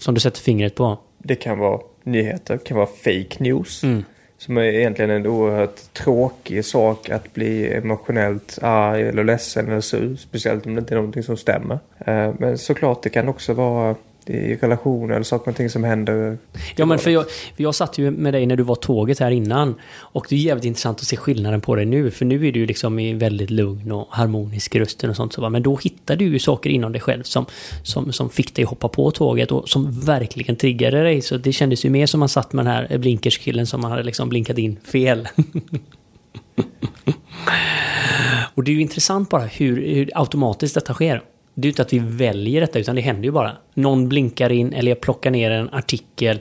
som 0.00 0.14
du 0.14 0.20
sätter 0.20 0.40
fingret 0.40 0.74
på. 0.74 0.98
Det 1.18 1.34
kan 1.34 1.58
vara 1.58 1.80
nyheter, 2.04 2.54
det 2.54 2.64
kan 2.64 2.76
vara 2.76 2.86
fake 2.86 3.36
news. 3.38 3.82
Mm. 3.82 4.04
Som 4.38 4.56
är 4.56 4.62
egentligen 4.62 5.10
en 5.10 5.26
oerhört 5.26 5.92
tråkig 5.92 6.64
sak 6.64 7.10
att 7.10 7.34
bli 7.34 7.74
emotionellt 7.74 8.58
arg 8.62 9.02
eller 9.02 9.24
ledsen 9.24 9.68
eller 9.68 9.80
sur. 9.80 10.16
Speciellt 10.16 10.66
om 10.66 10.74
det 10.74 10.78
inte 10.78 10.94
är 10.94 10.96
någonting 10.96 11.22
som 11.22 11.36
stämmer. 11.36 11.78
Eh, 11.98 12.34
men 12.38 12.58
såklart 12.58 13.02
det 13.02 13.10
kan 13.10 13.28
också 13.28 13.52
vara 13.52 13.94
i 14.26 14.56
relationer 14.56 15.14
eller 15.14 15.24
saker 15.24 15.50
och 15.50 15.56
ting 15.56 15.70
som 15.70 15.84
händer. 15.84 16.38
Ja 16.76 16.86
men 16.86 16.98
för 16.98 17.10
jag, 17.10 17.30
för 17.30 17.62
jag 17.62 17.74
satt 17.74 17.98
ju 17.98 18.10
med 18.10 18.34
dig 18.34 18.46
när 18.46 18.56
du 18.56 18.62
var 18.62 18.74
tåget 18.74 19.18
här 19.18 19.30
innan. 19.30 19.74
Och 19.96 20.26
det 20.28 20.34
är 20.34 20.38
jävligt 20.38 20.64
intressant 20.64 21.00
att 21.00 21.06
se 21.06 21.16
skillnaden 21.16 21.60
på 21.60 21.74
dig 21.74 21.84
nu. 21.86 22.10
För 22.10 22.24
nu 22.24 22.48
är 22.48 22.52
du 22.52 22.60
ju 22.60 22.66
liksom 22.66 22.98
i 22.98 23.14
väldigt 23.14 23.50
lugn 23.50 23.92
och 23.92 24.06
harmonisk 24.10 24.76
rösten 24.76 25.10
och 25.10 25.16
sånt. 25.16 25.32
Så, 25.32 25.50
men 25.50 25.62
då 25.62 25.76
hittade 25.76 26.24
du 26.24 26.30
ju 26.30 26.38
saker 26.38 26.70
inom 26.70 26.92
dig 26.92 27.00
själv 27.00 27.22
som, 27.22 27.46
som, 27.82 28.12
som 28.12 28.30
fick 28.30 28.54
dig 28.54 28.62
att 28.62 28.70
hoppa 28.70 28.88
på 28.88 29.10
tåget 29.10 29.52
och 29.52 29.68
som 29.68 30.00
verkligen 30.00 30.56
triggade 30.56 31.02
dig. 31.02 31.22
Så 31.22 31.36
det 31.36 31.52
kändes 31.52 31.84
ju 31.84 31.90
mer 31.90 32.06
som 32.06 32.20
man 32.20 32.28
satt 32.28 32.52
med 32.52 32.64
den 32.64 32.72
här 32.72 32.98
blinkerskillen 32.98 33.66
som 33.66 33.80
man 33.80 33.90
hade 33.90 34.02
liksom 34.02 34.28
blinkat 34.28 34.58
in 34.58 34.76
fel. 34.84 35.28
och 38.54 38.64
det 38.64 38.70
är 38.70 38.74
ju 38.74 38.80
intressant 38.80 39.30
bara 39.30 39.44
hur, 39.44 39.94
hur 39.94 40.10
automatiskt 40.14 40.74
detta 40.74 40.94
sker. 40.94 41.22
Det 41.60 41.66
är 41.66 41.68
ju 41.68 41.72
inte 41.72 41.82
att 41.82 41.92
vi 41.92 41.98
väljer 41.98 42.60
detta, 42.60 42.78
utan 42.78 42.96
det 42.96 43.02
händer 43.02 43.24
ju 43.24 43.30
bara. 43.30 43.52
Någon 43.74 44.08
blinkar 44.08 44.52
in 44.52 44.72
eller 44.72 44.90
jag 44.90 45.00
plockar 45.00 45.30
ner 45.30 45.50
en 45.50 45.68
artikel 45.72 46.38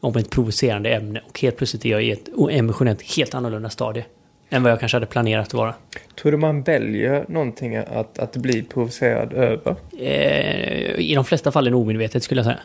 om 0.00 0.16
ett 0.16 0.30
provocerande 0.30 0.90
ämne 0.90 1.20
och 1.28 1.40
helt 1.40 1.56
plötsligt 1.56 1.84
är 1.86 1.90
jag 1.90 2.04
i 2.04 2.10
ett 2.10 2.28
emotionellt 2.50 3.16
helt 3.16 3.34
annorlunda 3.34 3.70
stadie. 3.70 4.04
Än 4.50 4.62
vad 4.62 4.72
jag 4.72 4.80
kanske 4.80 4.96
hade 4.96 5.06
planerat 5.06 5.46
att 5.46 5.54
vara. 5.54 5.74
Tror 6.22 6.32
du 6.32 6.38
man 6.38 6.62
väljer 6.62 7.24
någonting 7.28 7.76
att, 7.76 8.18
att 8.18 8.36
bli 8.36 8.62
provocerad 8.62 9.32
över? 9.32 9.76
Eh, 9.98 11.00
I 11.00 11.12
de 11.14 11.24
flesta 11.24 11.52
fallen 11.52 11.74
omedvetet 11.74 12.22
skulle 12.22 12.38
jag 12.38 12.46
säga. 12.46 12.58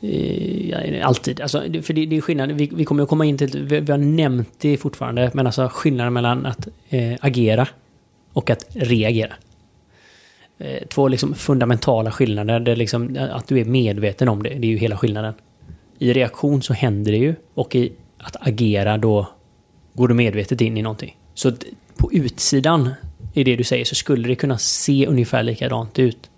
Eh, 0.00 1.06
alltid. 1.06 1.40
Alltså, 1.40 1.62
för 1.82 1.92
det, 1.92 2.06
det 2.06 2.16
är 2.16 2.20
skillnad. 2.20 2.52
Vi, 2.52 2.70
vi 2.74 2.84
kommer 2.84 3.02
att 3.02 3.08
komma 3.08 3.24
in 3.24 3.38
till... 3.38 3.64
Vi, 3.64 3.80
vi 3.80 3.92
har 3.92 3.98
nämnt 3.98 4.50
det 4.58 4.76
fortfarande. 4.76 5.30
Men 5.34 5.46
alltså 5.46 5.68
skillnaden 5.72 6.12
mellan 6.12 6.46
att 6.46 6.68
eh, 6.88 7.14
agera 7.20 7.68
och 8.32 8.50
att 8.50 8.66
reagera. 8.70 9.32
Eh, 10.58 10.86
två 10.88 11.08
liksom 11.08 11.34
fundamentala 11.34 12.10
skillnader. 12.10 12.60
Det 12.60 12.76
liksom, 12.76 13.18
att 13.32 13.48
du 13.48 13.60
är 13.60 13.64
medveten 13.64 14.28
om 14.28 14.42
det, 14.42 14.48
det 14.48 14.66
är 14.66 14.70
ju 14.70 14.76
hela 14.76 14.96
skillnaden. 14.96 15.34
I 15.98 16.12
reaktion 16.12 16.62
så 16.62 16.74
händer 16.74 17.12
det 17.12 17.18
ju 17.18 17.34
och 17.54 17.74
i 17.74 17.92
att 18.18 18.36
agera 18.48 18.98
då 18.98 19.28
går 19.92 20.08
du 20.08 20.14
medvetet 20.14 20.60
in 20.60 20.76
i 20.76 20.82
någonting. 20.82 21.16
Så 21.34 21.52
på 21.96 22.12
utsidan 22.12 22.90
i 23.34 23.44
det 23.44 23.56
du 23.56 23.64
säger 23.64 23.84
så 23.84 23.94
skulle 23.94 24.28
det 24.28 24.34
kunna 24.34 24.58
se 24.58 25.06
ungefär 25.06 25.42
likadant 25.42 25.98
ut. 25.98 26.30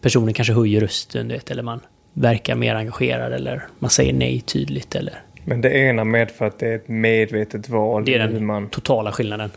Personen 0.00 0.34
kanske 0.34 0.54
höjer 0.54 0.80
rösten, 0.80 1.28
du 1.28 1.34
vet, 1.34 1.50
eller 1.50 1.62
man 1.62 1.80
verkar 2.12 2.54
mer 2.54 2.74
engagerad 2.74 3.32
eller 3.32 3.66
man 3.78 3.90
säger 3.90 4.12
nej 4.12 4.40
tydligt 4.40 4.94
eller... 4.94 5.22
Men 5.44 5.60
det 5.60 5.70
ena 5.70 6.04
medför 6.04 6.46
att 6.46 6.58
det 6.58 6.68
är 6.68 6.76
ett 6.76 6.88
medvetet 6.88 7.68
val 7.68 8.04
Det 8.04 8.14
är 8.14 8.26
hur 8.26 8.32
den 8.32 8.46
man 8.46 8.68
totala 8.68 9.12
skillnaden. 9.12 9.50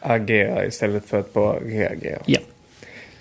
agerar 0.00 0.66
istället 0.66 1.04
för 1.04 1.20
att 1.20 1.32
bara 1.32 1.58
reagera. 1.58 2.18
Ja. 2.26 2.38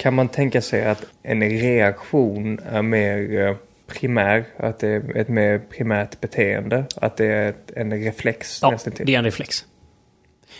Kan 0.05 0.13
man 0.13 0.29
tänka 0.29 0.61
sig 0.61 0.85
att 0.85 1.05
en 1.23 1.41
reaktion 1.41 2.59
är 2.59 2.81
mer 2.81 3.47
eh, 3.47 3.55
primär? 3.87 4.45
Att 4.57 4.79
det 4.79 4.87
är 4.87 5.17
ett 5.17 5.27
mer 5.27 5.59
primärt 5.59 6.21
beteende? 6.21 6.85
Att 6.95 7.17
det 7.17 7.25
är 7.25 7.53
en 7.75 8.03
reflex 8.03 8.59
Ja, 8.61 8.77
det 8.97 9.13
är 9.13 9.17
en 9.17 9.25
reflex. 9.25 9.65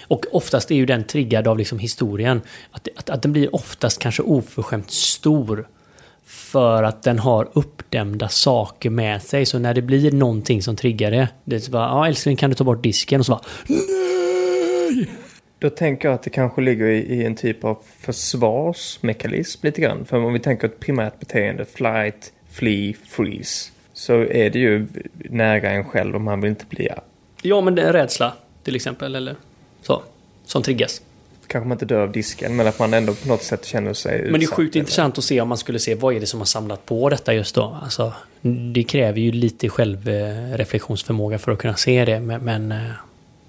Och 0.08 0.26
oftast 0.32 0.72
är 0.72 0.76
ju 0.76 0.86
den 0.86 1.04
triggad 1.04 1.48
av 1.48 1.58
liksom 1.58 1.80
historien. 1.80 2.42
Att, 2.72 2.88
att, 2.96 3.10
att 3.10 3.22
den 3.22 3.32
blir 3.32 3.56
oftast 3.56 4.00
kanske 4.00 4.22
oförskämt 4.22 4.92
stor. 4.92 5.68
För 6.26 6.84
att 6.84 7.04
den 7.04 7.20
har 7.20 7.50
uppdämda 7.54 8.30
saker 8.30 8.90
med 8.90 9.24
sig. 9.24 9.46
Så 9.46 9.60
när 9.60 9.74
det 9.74 9.82
blir 9.82 10.12
någonting 10.12 10.62
som 10.62 10.76
triggar 10.76 11.12
det. 11.12 11.28
Det 11.44 11.56
är 11.56 11.60
så 11.60 11.72
bara, 11.72 11.88
ja 11.88 12.08
älskling 12.08 12.38
kan 12.38 12.50
du 12.50 12.56
ta 12.56 12.64
bort 12.64 12.84
disken? 12.84 13.20
Och 13.20 13.26
så 13.26 13.32
bara, 13.32 13.42
nej! 13.68 14.15
Då 15.60 15.70
tänker 15.70 16.08
jag 16.08 16.16
att 16.16 16.24
det 16.24 16.30
kanske 16.30 16.62
ligger 16.62 16.86
i, 16.86 16.98
i 16.98 17.26
en 17.26 17.36
typ 17.36 17.64
av 17.64 17.78
försvarsmekanism 18.00 19.66
lite 19.66 19.82
grann. 19.82 20.06
För 20.06 20.18
om 20.18 20.34
vi 20.34 20.40
tänker 20.40 20.68
ett 20.68 20.80
primärt 20.80 21.20
beteende, 21.20 21.66
flight, 21.66 22.34
flee, 22.52 22.94
freeze. 23.08 23.72
Så 23.94 24.14
är 24.22 24.50
det 24.50 24.60
ju 24.60 24.88
nära 25.16 25.70
en 25.70 25.84
själv 25.86 26.16
om 26.16 26.24
man 26.24 26.42
vill 26.42 26.50
inte 26.50 26.66
bli 26.66 26.90
Ja 27.42 27.62
men 27.62 27.76
det 27.76 27.82
är 27.82 27.94
rädsla 27.94 28.34
till 28.64 28.76
exempel. 28.76 29.16
Eller 29.16 29.36
så. 29.82 30.02
Som 30.46 30.62
triggas. 30.64 31.02
kanske 31.48 31.68
man 31.68 31.76
inte 31.76 31.86
dör 31.86 32.00
av 32.02 32.12
disken, 32.12 32.56
men 32.56 32.68
att 32.68 32.80
man 32.80 32.94
ändå 32.94 33.14
på 33.14 33.28
något 33.28 33.44
sätt 33.44 33.66
känner 33.66 33.94
sig 33.94 34.22
Men 34.24 34.32
det 34.32 34.38
är 34.38 34.42
utsatt, 34.42 34.56
sjukt 34.58 34.76
eller- 34.76 34.82
intressant 34.82 35.18
att 35.18 35.24
se 35.24 35.42
om 35.42 35.48
man 35.48 35.58
skulle 35.58 35.80
se 35.80 35.96
vad 35.96 36.16
är 36.16 36.20
det 36.20 36.26
som 36.26 36.40
har 36.40 36.46
samlat 36.46 36.86
på 36.86 37.10
detta 37.10 37.34
just 37.34 37.56
då. 37.56 37.78
Alltså, 37.84 38.14
det 38.74 38.84
kräver 38.84 39.20
ju 39.22 39.32
lite 39.32 39.70
självreflektionsförmåga 39.70 41.38
för 41.40 41.52
att 41.52 41.60
kunna 41.60 41.76
se 41.76 42.06
det. 42.06 42.20
Men, 42.20 42.44
men 42.44 42.72
eh, 42.72 42.78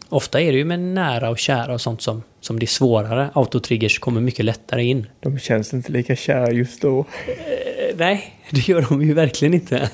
ofta 0.08 0.40
är 0.40 0.52
det 0.52 0.58
ju 0.58 0.64
med 0.64 0.80
nära 0.80 1.30
och 1.30 1.38
kära 1.38 1.75
och 1.75 1.80
sånt 1.80 2.02
som, 2.02 2.22
som 2.40 2.58
det 2.58 2.64
är 2.64 2.68
svårare. 2.68 3.30
Autotriggers 3.34 3.98
kommer 3.98 4.20
mycket 4.20 4.44
lättare 4.44 4.84
in. 4.84 5.06
De 5.20 5.38
känns 5.38 5.75
inte 5.75 5.92
lika 5.92 6.16
kära 6.16 6.50
just 6.52 6.82
då. 6.82 6.98
Eh, 6.98 7.96
nej, 7.96 8.34
det 8.50 8.68
gör 8.68 8.86
de 8.88 9.02
ju 9.02 9.14
verkligen 9.14 9.54
inte. 9.54 9.90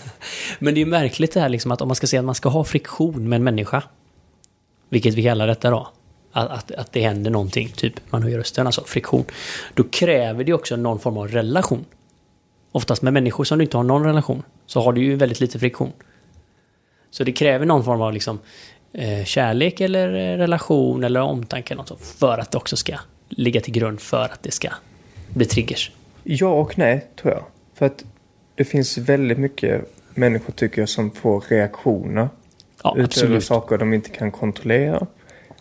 Men 0.58 0.74
det 0.74 0.80
är 0.80 0.84
ju 0.84 0.90
märkligt 0.90 1.32
det 1.32 1.40
här 1.40 1.48
liksom 1.48 1.72
att 1.72 1.80
om 1.80 1.88
man 1.88 1.94
ska 1.94 2.06
säga 2.06 2.20
att 2.20 2.26
man 2.26 2.34
ska 2.34 2.48
ha 2.48 2.64
friktion 2.64 3.28
med 3.28 3.36
en 3.36 3.44
människa. 3.44 3.82
Vilket 4.88 5.14
vi 5.14 5.22
kallar 5.22 5.46
detta 5.46 5.70
då. 5.70 5.88
Att, 6.32 6.50
att, 6.50 6.70
att 6.70 6.92
det 6.92 7.00
händer 7.00 7.30
någonting, 7.30 7.68
typ 7.68 7.94
man 8.10 8.22
höjer 8.22 8.38
rösten, 8.38 8.66
alltså 8.66 8.84
friktion. 8.84 9.24
Då 9.74 9.84
kräver 9.84 10.44
det 10.44 10.52
också 10.52 10.76
någon 10.76 10.98
form 10.98 11.16
av 11.16 11.28
relation. 11.28 11.84
Oftast 12.72 13.02
med 13.02 13.12
människor 13.12 13.44
som 13.44 13.58
du 13.58 13.64
inte 13.64 13.76
har 13.76 13.84
någon 13.84 14.04
relation 14.04 14.42
så 14.66 14.80
har 14.80 14.92
du 14.92 15.04
ju 15.04 15.16
väldigt 15.16 15.40
lite 15.40 15.58
friktion. 15.58 15.92
Så 17.10 17.24
det 17.24 17.32
kräver 17.32 17.66
någon 17.66 17.84
form 17.84 18.00
av 18.00 18.12
liksom, 18.12 18.38
kärlek 19.24 19.80
eller 19.80 20.08
eh, 20.08 20.38
relation 20.38 21.04
eller 21.04 21.20
omtanke 21.20 21.74
eller 21.74 21.80
något 21.80 21.88
sånt 21.88 22.00
för 22.00 22.38
att 22.38 22.50
det 22.50 22.58
också 22.58 22.76
ska 22.76 22.98
ligga 23.28 23.60
till 23.60 23.72
grund 23.72 24.00
för 24.00 24.24
att 24.24 24.42
det 24.42 24.50
ska 24.50 24.68
bli 25.28 25.44
triggers. 25.44 25.92
Ja 26.22 26.48
och 26.48 26.78
nej, 26.78 27.06
tror 27.20 27.32
jag. 27.32 27.44
För 27.74 27.86
att 27.86 28.04
det 28.54 28.64
finns 28.64 28.98
väldigt 28.98 29.38
mycket 29.38 29.94
människor 30.14 30.52
tycker 30.52 30.82
jag 30.82 30.88
som 30.88 31.10
får 31.10 31.40
reaktioner. 31.40 32.28
Ja, 32.82 32.90
utöver 32.90 33.04
absolut. 33.04 33.44
saker 33.44 33.78
de 33.78 33.92
inte 33.92 34.10
kan 34.10 34.30
kontrollera. 34.30 35.06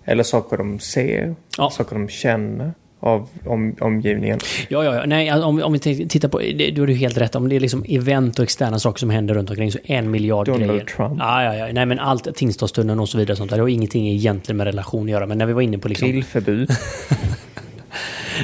Eller 0.05 0.23
saker 0.23 0.57
de 0.57 0.79
ser. 0.79 1.35
Ja. 1.57 1.69
Saker 1.69 1.95
de 1.95 2.09
känner 2.09 2.73
av 3.03 3.29
om, 3.45 3.75
omgivningen. 3.79 4.39
Ja, 4.69 4.83
ja, 4.83 4.95
ja. 4.95 5.05
Nej, 5.05 5.29
alltså, 5.29 5.47
om, 5.47 5.63
om 5.63 5.73
vi 5.73 5.79
tittar 5.79 6.29
på... 6.29 6.39
Det, 6.39 6.71
då 6.71 6.83
är 6.83 6.87
ju 6.87 6.93
helt 6.93 7.17
rätt. 7.17 7.35
Om 7.35 7.49
det 7.49 7.55
är 7.55 7.59
liksom 7.59 7.85
event 7.87 8.39
och 8.39 8.43
externa 8.43 8.79
saker 8.79 8.99
som 8.99 9.09
händer 9.09 9.33
runt 9.33 9.49
omkring 9.49 9.71
så 9.71 9.79
en 9.83 10.11
miljard 10.11 10.45
Donald 10.45 10.65
grejer. 10.71 10.85
Trump. 10.85 11.15
Ja, 11.19 11.43
ja, 11.43 11.55
ja. 11.55 11.73
Nej, 11.73 11.85
men 11.85 11.99
allt, 11.99 12.35
Tingstadstunneln 12.35 12.99
och 12.99 13.09
så 13.09 13.17
vidare. 13.17 13.37
Sånt 13.37 13.49
där, 13.49 13.57
det 13.57 13.63
har 13.63 13.69
ingenting 13.69 14.09
egentligen 14.09 14.57
med 14.57 14.65
relation 14.65 15.03
att 15.03 15.09
göra. 15.11 15.25
Men 15.25 15.37
när 15.37 15.45
vi 15.45 15.53
var 15.53 15.61
inne 15.61 15.77
på 15.77 15.87
liksom... 15.87 16.11
Grillförbud. 16.11 16.69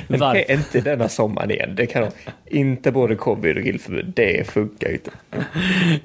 Men 0.08 0.20
Var- 0.20 0.34
det 0.34 0.52
är 0.52 0.56
inte 0.56 0.82
denna 0.82 1.10
sommaren 1.10 1.52
igen. 1.52 1.74
Det 1.76 1.86
kan 1.86 2.02
de. 2.02 2.12
Inte 2.58 2.92
både 2.92 3.16
covid 3.16 3.58
och 3.58 3.64
grillförbud. 3.64 4.12
Det 4.16 4.48
funkar 4.48 4.88
ju 4.88 4.94
inte. 4.94 5.12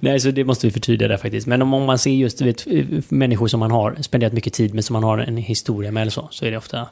Nej, 0.01 0.21
så 0.21 0.31
det 0.31 0.45
måste 0.45 0.67
vi 0.67 0.71
förtydliga 0.71 1.09
där 1.09 1.17
faktiskt. 1.17 1.47
Men 1.47 1.63
om, 1.63 1.75
om 1.75 1.83
man 1.83 1.99
ser 1.99 2.11
just 2.11 2.39
du 2.39 2.45
vet, 2.45 2.67
människor 3.11 3.47
som 3.47 3.61
man 3.61 3.71
har 3.71 3.97
spenderat 4.01 4.33
mycket 4.33 4.53
tid 4.53 4.75
med, 4.75 4.85
som 4.85 4.95
man 4.95 5.05
har 5.05 5.19
en 5.19 5.37
historia 5.37 5.91
med 5.91 6.01
eller 6.01 6.11
så, 6.11 6.29
så 6.31 6.45
är 6.45 6.51
det 6.51 6.57
ofta... 6.57 6.89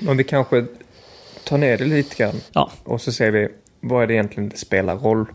Men 0.00 0.16
vi 0.16 0.24
kanske 0.24 0.64
tar 1.44 1.58
ner 1.58 1.78
det 1.78 1.84
lite 1.84 2.16
grann. 2.16 2.34
Ja, 2.52 2.70
Och 2.84 3.00
så 3.00 3.12
ser 3.12 3.30
vi 3.30 3.48
vad 3.80 4.02
är 4.02 4.06
det 4.06 4.14
egentligen 4.14 4.48
det 4.48 4.56
spelar 4.56 4.96
roll. 4.96 5.26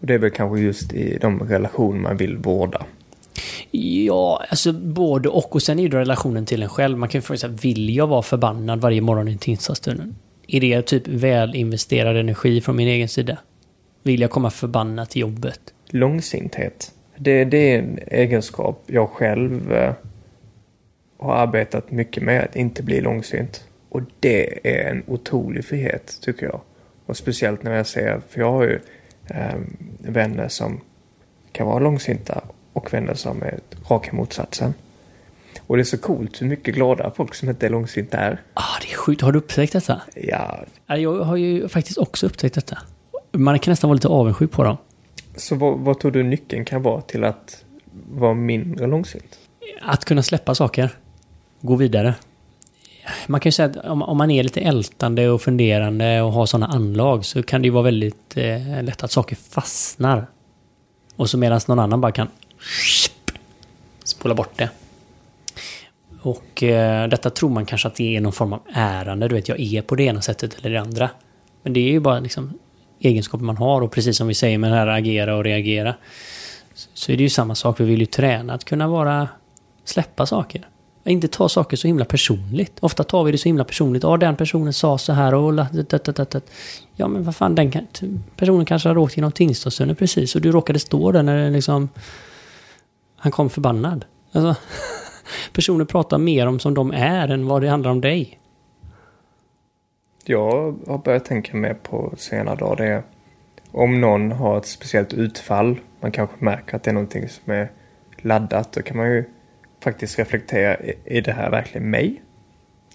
Och 0.00 0.06
det 0.06 0.14
är 0.14 0.18
väl 0.18 0.30
kanske 0.30 0.60
just 0.60 0.92
i 0.92 1.18
de 1.20 1.40
relationer 1.40 2.00
man 2.00 2.16
vill 2.16 2.36
vårda. 2.36 2.86
Ja, 3.70 4.44
alltså 4.48 4.72
både 4.72 5.28
och. 5.28 5.54
Och 5.54 5.62
sen 5.62 5.78
är 5.78 5.88
det 5.88 5.98
relationen 5.98 6.46
till 6.46 6.62
en 6.62 6.68
själv. 6.68 6.98
Man 6.98 7.08
kan 7.08 7.18
ju 7.18 7.22
fråga 7.22 7.38
sig, 7.38 7.50
vill 7.50 7.96
jag 7.96 8.06
vara 8.06 8.22
förbannad 8.22 8.80
varje 8.80 9.00
morgon 9.00 9.28
i 9.28 9.38
Tingstadstunneln? 9.38 10.14
Är 10.48 10.60
det 10.60 10.82
typ 10.82 11.08
väl 11.08 11.54
investerad 11.54 12.16
energi 12.16 12.60
från 12.60 12.76
min 12.76 12.88
egen 12.88 13.08
sida? 13.08 13.38
Vill 14.02 14.20
jag 14.20 14.30
komma 14.30 14.50
förbannad 14.50 15.08
till 15.08 15.20
jobbet? 15.20 15.60
Långsinthet. 15.86 16.92
Det, 17.16 17.44
det 17.44 17.74
är 17.74 17.78
en 17.78 17.98
egenskap 18.06 18.84
jag 18.86 19.08
själv 19.08 19.72
eh, 19.72 19.92
har 21.18 21.34
arbetat 21.34 21.90
mycket 21.90 22.22
med, 22.22 22.44
att 22.44 22.56
inte 22.56 22.82
bli 22.82 23.00
långsint. 23.00 23.64
Och 23.88 24.00
det 24.20 24.68
är 24.68 24.90
en 24.90 25.02
otrolig 25.06 25.64
frihet, 25.64 26.18
tycker 26.22 26.46
jag. 26.46 26.60
Och 27.06 27.16
speciellt 27.16 27.62
när 27.62 27.76
jag 27.76 27.86
ser, 27.86 28.20
för 28.28 28.40
jag 28.40 28.52
har 28.52 28.62
ju 28.64 28.80
eh, 29.30 29.58
vänner 29.98 30.48
som 30.48 30.80
kan 31.52 31.66
vara 31.66 31.78
långsinta 31.78 32.42
och 32.72 32.92
vänner 32.92 33.14
som 33.14 33.42
är 33.42 33.58
raka 33.90 34.12
motsatsen. 34.12 34.74
Och 35.66 35.76
det 35.76 35.82
är 35.82 35.84
så 35.84 35.98
coolt 35.98 36.42
hur 36.42 36.46
mycket 36.46 36.74
glada 36.74 37.10
folk 37.16 37.34
som 37.34 37.48
inte 37.48 37.66
är 37.66 37.70
långsinta 37.70 38.18
är. 38.18 38.42
Ah, 38.54 38.62
det 38.82 38.92
är 38.92 38.96
sjukt. 38.96 39.22
Har 39.22 39.32
du 39.32 39.38
upptäckt 39.38 39.72
detta? 39.72 40.02
Ja, 40.14 40.64
Ja, 40.86 40.96
Jag 40.96 41.24
har 41.24 41.36
ju 41.36 41.68
faktiskt 41.68 41.98
också 41.98 42.26
upptäckt 42.26 42.54
detta. 42.54 42.78
Man 43.32 43.58
kan 43.58 43.72
nästan 43.72 43.88
vara 43.88 43.94
lite 43.94 44.08
avundsjuk 44.08 44.50
på 44.50 44.64
dem. 44.64 44.76
så 45.36 45.54
vad, 45.54 45.78
vad 45.78 46.00
tror 46.00 46.10
du 46.10 46.22
nyckeln 46.22 46.64
kan 46.64 46.82
vara 46.82 47.00
till 47.00 47.24
att 47.24 47.64
vara 48.10 48.34
mindre 48.34 48.86
långsint? 48.86 49.38
Att 49.82 50.04
kunna 50.04 50.22
släppa 50.22 50.54
saker. 50.54 50.90
Gå 51.60 51.76
vidare. 51.76 52.14
Man 53.26 53.40
kan 53.40 53.48
ju 53.48 53.52
säga 53.52 53.68
att 53.68 53.76
om, 53.76 54.02
om 54.02 54.16
man 54.18 54.30
är 54.30 54.42
lite 54.42 54.60
ältande 54.60 55.28
och 55.30 55.42
funderande 55.42 56.22
och 56.22 56.32
har 56.32 56.46
sådana 56.46 56.66
anlag 56.66 57.24
så 57.24 57.42
kan 57.42 57.62
det 57.62 57.66
ju 57.66 57.72
vara 57.72 57.82
väldigt 57.84 58.36
eh, 58.36 58.82
lätt 58.82 59.04
att 59.04 59.12
saker 59.12 59.36
fastnar. 59.36 60.26
Och 61.16 61.30
så 61.30 61.38
medan 61.38 61.60
någon 61.68 61.78
annan 61.78 62.00
bara 62.00 62.12
kan 62.12 62.28
spola 64.04 64.34
bort 64.34 64.52
det. 64.58 64.70
Och 66.22 66.62
eh, 66.62 67.08
detta 67.08 67.30
tror 67.30 67.50
man 67.50 67.66
kanske 67.66 67.88
att 67.88 67.94
det 67.94 68.16
är 68.16 68.20
någon 68.20 68.32
form 68.32 68.52
av 68.52 68.60
ärande. 68.72 69.28
Du 69.28 69.34
vet, 69.34 69.48
jag 69.48 69.60
är 69.60 69.82
på 69.82 69.94
det 69.94 70.02
ena 70.02 70.22
sättet 70.22 70.54
eller 70.58 70.70
det 70.70 70.80
andra. 70.80 71.10
Men 71.62 71.72
det 71.72 71.80
är 71.80 71.90
ju 71.90 72.00
bara 72.00 72.20
liksom 72.20 72.58
egenskaper 73.00 73.44
man 73.44 73.56
har 73.56 73.80
och 73.80 73.92
precis 73.92 74.16
som 74.16 74.26
vi 74.28 74.34
säger 74.34 74.58
med 74.58 74.70
det 74.72 74.76
här 74.76 74.86
agera 74.86 75.36
och 75.36 75.44
reagera. 75.44 75.94
Så- 76.74 76.88
Så 76.94 77.12
är 77.12 77.16
det 77.16 77.22
ju 77.22 77.28
samma 77.28 77.54
sak. 77.54 77.80
Vi 77.80 77.84
vill 77.84 78.00
ju 78.00 78.06
träna 78.06 78.54
att 78.54 78.64
kunna 78.64 78.88
vara 78.88 79.28
släppa 79.84 80.26
saker. 80.26 80.68
Inte 81.08 81.28
ta 81.28 81.48
saker 81.48 81.76
så 81.76 81.86
himla 81.86 82.04
personligt. 82.04 82.78
Ofta 82.80 83.04
tar 83.04 83.24
vi 83.24 83.32
det 83.32 83.38
så 83.38 83.48
himla 83.48 83.64
personligt. 83.64 84.02
Ja, 84.02 84.16
den 84.16 84.36
personen 84.36 84.72
sa 84.72 84.98
så 84.98 85.12
här 85.12 85.34
och... 85.34 85.52
la- 85.52 85.68
Ja, 86.96 87.08
men 87.08 87.24
vad 87.24 87.36
fan, 87.36 87.54
den 87.54 87.70
kan, 87.70 87.86
personen 88.36 88.64
kanske 88.64 88.88
har 88.88 88.98
åkt 88.98 89.16
genom 89.16 89.32
Tingstadstunneln 89.32 89.96
precis 89.96 90.34
och 90.34 90.40
du 90.40 90.52
råkade 90.52 90.78
stå 90.78 91.12
där 91.12 91.22
när 91.22 91.44
det 91.44 91.50
liksom... 91.50 91.88
Han 93.16 93.32
kom 93.32 93.50
förbannad. 93.50 94.04
Alltså, 94.32 94.62
personer 95.52 95.84
pratar 95.84 96.18
mer 96.18 96.46
om 96.46 96.58
som 96.60 96.74
de 96.74 96.92
är 96.92 97.28
än 97.28 97.46
vad 97.46 97.62
det 97.62 97.68
handlar 97.68 97.90
om 97.90 98.00
dig. 98.00 98.38
Jag 100.24 100.76
har 100.86 100.98
börjat 100.98 101.24
tänka 101.24 101.56
mer 101.56 101.74
på 101.74 102.14
senare 102.16 102.56
dagar. 102.56 102.76
Det 102.76 102.86
är 102.86 103.02
om 103.72 104.00
någon 104.00 104.32
har 104.32 104.58
ett 104.58 104.66
speciellt 104.66 105.12
utfall. 105.12 105.80
Man 106.00 106.12
kanske 106.12 106.44
märker 106.44 106.76
att 106.76 106.82
det 106.82 106.90
är 106.90 106.94
någonting 106.94 107.28
som 107.28 107.52
är 107.52 107.70
laddat. 108.16 108.72
Då 108.72 108.82
kan 108.82 108.96
man 108.96 109.06
ju 109.10 109.24
faktiskt 109.80 110.18
reflektera. 110.18 110.76
Är 111.04 111.22
det 111.22 111.32
här 111.32 111.50
verkligen 111.50 111.90
mig? 111.90 112.22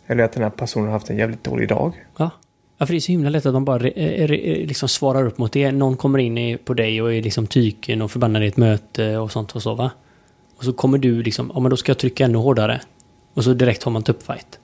Eller 0.07 0.23
att 0.23 0.31
den 0.31 0.43
här 0.43 0.49
personen 0.49 0.85
har 0.85 0.93
haft 0.93 1.09
en 1.09 1.17
jävligt 1.17 1.43
dålig 1.43 1.69
dag. 1.69 2.05
Ja. 2.17 2.31
Ja, 2.77 2.85
för 2.85 2.93
det 2.93 2.97
är 2.97 3.01
så 3.01 3.11
himla 3.11 3.29
lätt 3.29 3.45
att 3.45 3.53
man 3.53 3.65
bara 3.65 3.79
re, 3.79 3.89
eh, 3.89 4.21
eh, 4.21 4.27
re, 4.27 4.37
eh, 4.37 4.67
liksom 4.67 4.89
svarar 4.89 5.25
upp 5.25 5.37
mot 5.37 5.51
det. 5.51 5.71
Någon 5.71 5.97
kommer 5.97 6.19
in 6.19 6.37
i, 6.37 6.57
på 6.57 6.73
dig 6.73 7.01
och 7.01 7.13
är 7.13 7.21
liksom 7.21 7.47
tyken 7.47 8.01
och 8.01 8.11
förbannad 8.11 8.43
i 8.43 8.47
ett 8.47 8.57
möte 8.57 9.17
och 9.17 9.31
sånt 9.31 9.51
och 9.51 9.63
så 9.63 9.75
va. 9.75 9.91
Och 10.57 10.63
så 10.63 10.73
kommer 10.73 10.97
du 10.97 11.23
liksom, 11.23 11.51
ja 11.53 11.59
men 11.59 11.69
då 11.69 11.77
ska 11.77 11.89
jag 11.89 11.97
trycka 11.97 12.25
ännu 12.25 12.37
hårdare. 12.37 12.81
Och 13.33 13.43
så 13.43 13.53
direkt 13.53 13.83
har 13.83 13.91
man 13.91 14.03
tuppfight. 14.03 14.59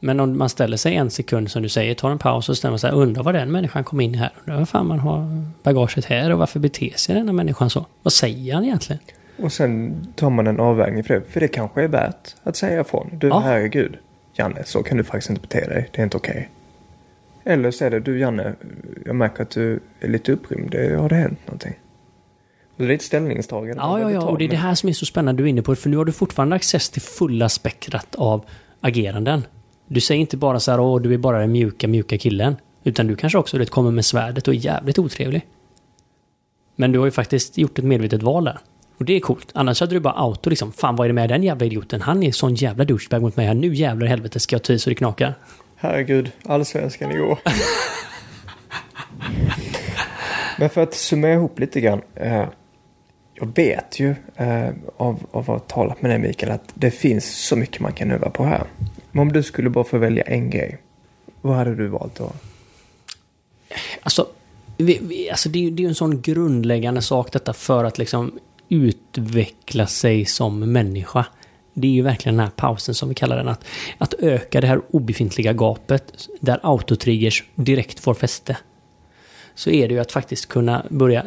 Men 0.00 0.20
om 0.20 0.38
man 0.38 0.48
ställer 0.48 0.76
sig 0.76 0.94
en 0.94 1.10
sekund 1.10 1.50
som 1.50 1.62
du 1.62 1.68
säger, 1.68 1.94
tar 1.94 2.10
en 2.10 2.18
paus 2.18 2.48
och 2.48 2.56
stämmer 2.56 2.76
sig, 2.76 2.90
undrar 2.90 3.22
vad 3.22 3.34
den 3.34 3.52
människan 3.52 3.84
kom 3.84 4.00
in 4.00 4.14
här. 4.14 4.32
Undrar 4.40 4.58
vad 4.58 4.68
fan 4.68 4.86
man 4.86 4.98
har 4.98 5.44
bagaget 5.62 6.04
här 6.04 6.32
och 6.32 6.38
varför 6.38 6.60
beter 6.60 6.92
sig 6.96 7.14
denna 7.14 7.32
människan 7.32 7.70
så? 7.70 7.86
Vad 8.02 8.12
säger 8.12 8.54
han 8.54 8.64
egentligen? 8.64 9.02
Och 9.42 9.52
sen 9.52 10.06
tar 10.16 10.30
man 10.30 10.46
en 10.46 10.60
avvägning 10.60 11.04
för 11.04 11.14
det. 11.14 11.22
För 11.28 11.40
det 11.40 11.48
kanske 11.48 11.82
är 11.82 11.88
värt 11.88 12.36
att 12.42 12.56
säga 12.56 12.80
ifrån. 12.80 13.10
Du, 13.12 13.28
Ja. 13.28 13.38
herregud. 13.38 13.98
Janne, 14.34 14.64
så 14.64 14.82
kan 14.82 14.96
du 14.98 15.04
faktiskt 15.04 15.30
inte 15.30 15.42
bete 15.42 15.68
dig. 15.68 15.88
Det 15.92 16.00
är 16.00 16.04
inte 16.04 16.16
okej. 16.16 16.48
Eller 17.44 17.70
så 17.70 17.84
är 17.84 17.90
det, 17.90 18.00
du 18.00 18.18
Janne, 18.18 18.54
jag 19.06 19.16
märker 19.16 19.42
att 19.42 19.50
du 19.50 19.80
är 20.00 20.08
lite 20.08 20.32
upprymd. 20.32 20.70
Det, 20.70 20.96
har 20.96 21.08
det 21.08 21.14
hänt 21.14 21.38
någonting? 21.46 21.74
Det 22.76 22.84
är 22.84 22.90
ett 22.90 23.02
ställningstagande. 23.02 23.82
Ja, 23.82 24.00
ja, 24.00 24.10
ja, 24.10 24.20
och 24.24 24.38
det 24.38 24.44
är 24.44 24.48
det 24.48 24.56
här 24.56 24.74
som 24.74 24.88
är 24.88 24.92
så 24.92 25.06
spännande 25.06 25.42
du 25.42 25.46
är 25.46 25.50
inne 25.50 25.62
på, 25.62 25.74
för 25.74 25.88
nu 25.88 25.96
har 25.96 26.04
du 26.04 26.12
fortfarande 26.12 26.56
access 26.56 26.90
till 26.90 27.02
fulla 27.02 27.48
spektrat 27.48 28.14
av 28.14 28.44
ageranden. 28.80 29.46
Du 29.86 30.00
säger 30.00 30.20
inte 30.20 30.36
bara 30.36 30.60
så 30.60 30.70
här, 30.70 30.80
åh, 30.80 31.00
du 31.00 31.14
är 31.14 31.18
bara 31.18 31.38
den 31.40 31.52
mjuka, 31.52 31.88
mjuka 31.88 32.18
killen. 32.18 32.56
Utan 32.84 33.06
du 33.06 33.16
kanske 33.16 33.38
också 33.38 33.56
du 33.56 33.58
vet, 33.58 33.70
kommer 33.70 33.90
med 33.90 34.04
svärdet 34.04 34.48
och 34.48 34.54
är 34.54 34.58
jävligt 34.58 34.98
otrevlig. 34.98 35.46
Men 36.76 36.92
du 36.92 36.98
har 36.98 37.06
ju 37.06 37.10
faktiskt 37.10 37.58
gjort 37.58 37.78
ett 37.78 37.84
medvetet 37.84 38.22
val 38.22 38.44
där. 38.44 38.58
Och 39.02 39.06
det 39.06 39.16
är 39.16 39.20
coolt. 39.20 39.50
Annars 39.54 39.80
hade 39.80 39.94
du 39.94 40.00
bara 40.00 40.14
auto 40.14 40.50
liksom, 40.50 40.72
fan 40.72 40.96
vad 40.96 41.04
är 41.04 41.08
det 41.08 41.14
med 41.14 41.28
den 41.28 41.42
jävla 41.42 41.66
idioten? 41.66 42.00
Han 42.00 42.22
är 42.22 42.32
sån 42.32 42.54
jävla 42.54 42.84
douchebag 42.84 43.22
mot 43.22 43.36
mig 43.36 43.46
här. 43.46 43.54
Nu 43.54 43.74
jävlar 43.74 44.06
i 44.06 44.10
helvete 44.10 44.40
ska 44.40 44.54
jag 44.54 44.62
ta 44.62 44.72
i 44.72 44.78
så 44.78 44.90
det 44.90 44.94
knakar. 44.94 45.34
Herregud, 45.76 46.30
allsvenskan 46.44 47.10
igår. 47.10 47.38
Men 50.58 50.70
för 50.70 50.82
att 50.82 50.94
summera 50.94 51.32
ihop 51.32 51.58
lite 51.58 51.80
grann. 51.80 52.00
Eh, 52.14 52.44
jag 53.34 53.54
vet 53.54 54.00
ju 54.00 54.14
eh, 54.36 54.68
av, 54.96 55.26
av 55.30 55.40
att 55.40 55.46
ha 55.46 55.58
talat 55.58 56.02
med 56.02 56.10
dig 56.10 56.18
Mikael 56.18 56.52
att 56.52 56.72
det 56.74 56.90
finns 56.90 57.46
så 57.46 57.56
mycket 57.56 57.80
man 57.80 57.92
kan 57.92 58.10
öva 58.10 58.30
på 58.30 58.44
här. 58.44 58.64
Men 59.10 59.22
om 59.22 59.32
du 59.32 59.42
skulle 59.42 59.70
bara 59.70 59.84
få 59.84 59.98
välja 59.98 60.22
en 60.22 60.50
grej. 60.50 60.78
Vad 61.40 61.56
hade 61.56 61.74
du 61.74 61.88
valt 61.88 62.14
då? 62.14 62.32
Alltså, 64.02 64.26
vi, 64.76 64.98
vi, 65.02 65.30
alltså 65.30 65.48
det, 65.48 65.70
det 65.70 65.80
är 65.80 65.84
ju 65.84 65.88
en 65.88 65.94
sån 65.94 66.20
grundläggande 66.20 67.02
sak 67.02 67.32
detta 67.32 67.52
för 67.52 67.84
att 67.84 67.98
liksom 67.98 68.38
utveckla 68.72 69.86
sig 69.86 70.24
som 70.24 70.72
människa. 70.72 71.26
Det 71.74 71.86
är 71.86 71.92
ju 71.92 72.02
verkligen 72.02 72.36
den 72.36 72.46
här 72.46 72.52
pausen 72.56 72.94
som 72.94 73.08
vi 73.08 73.14
kallar 73.14 73.36
den. 73.36 73.48
Att, 73.48 73.64
att 73.98 74.14
öka 74.14 74.60
det 74.60 74.66
här 74.66 74.80
obefintliga 74.90 75.52
gapet 75.52 76.28
där 76.40 76.60
autotriggers 76.62 77.44
direkt 77.54 78.00
får 78.00 78.14
fäste. 78.14 78.56
Så 79.54 79.70
är 79.70 79.88
det 79.88 79.94
ju 79.94 80.00
att 80.00 80.12
faktiskt 80.12 80.48
kunna 80.48 80.86
börja 80.88 81.24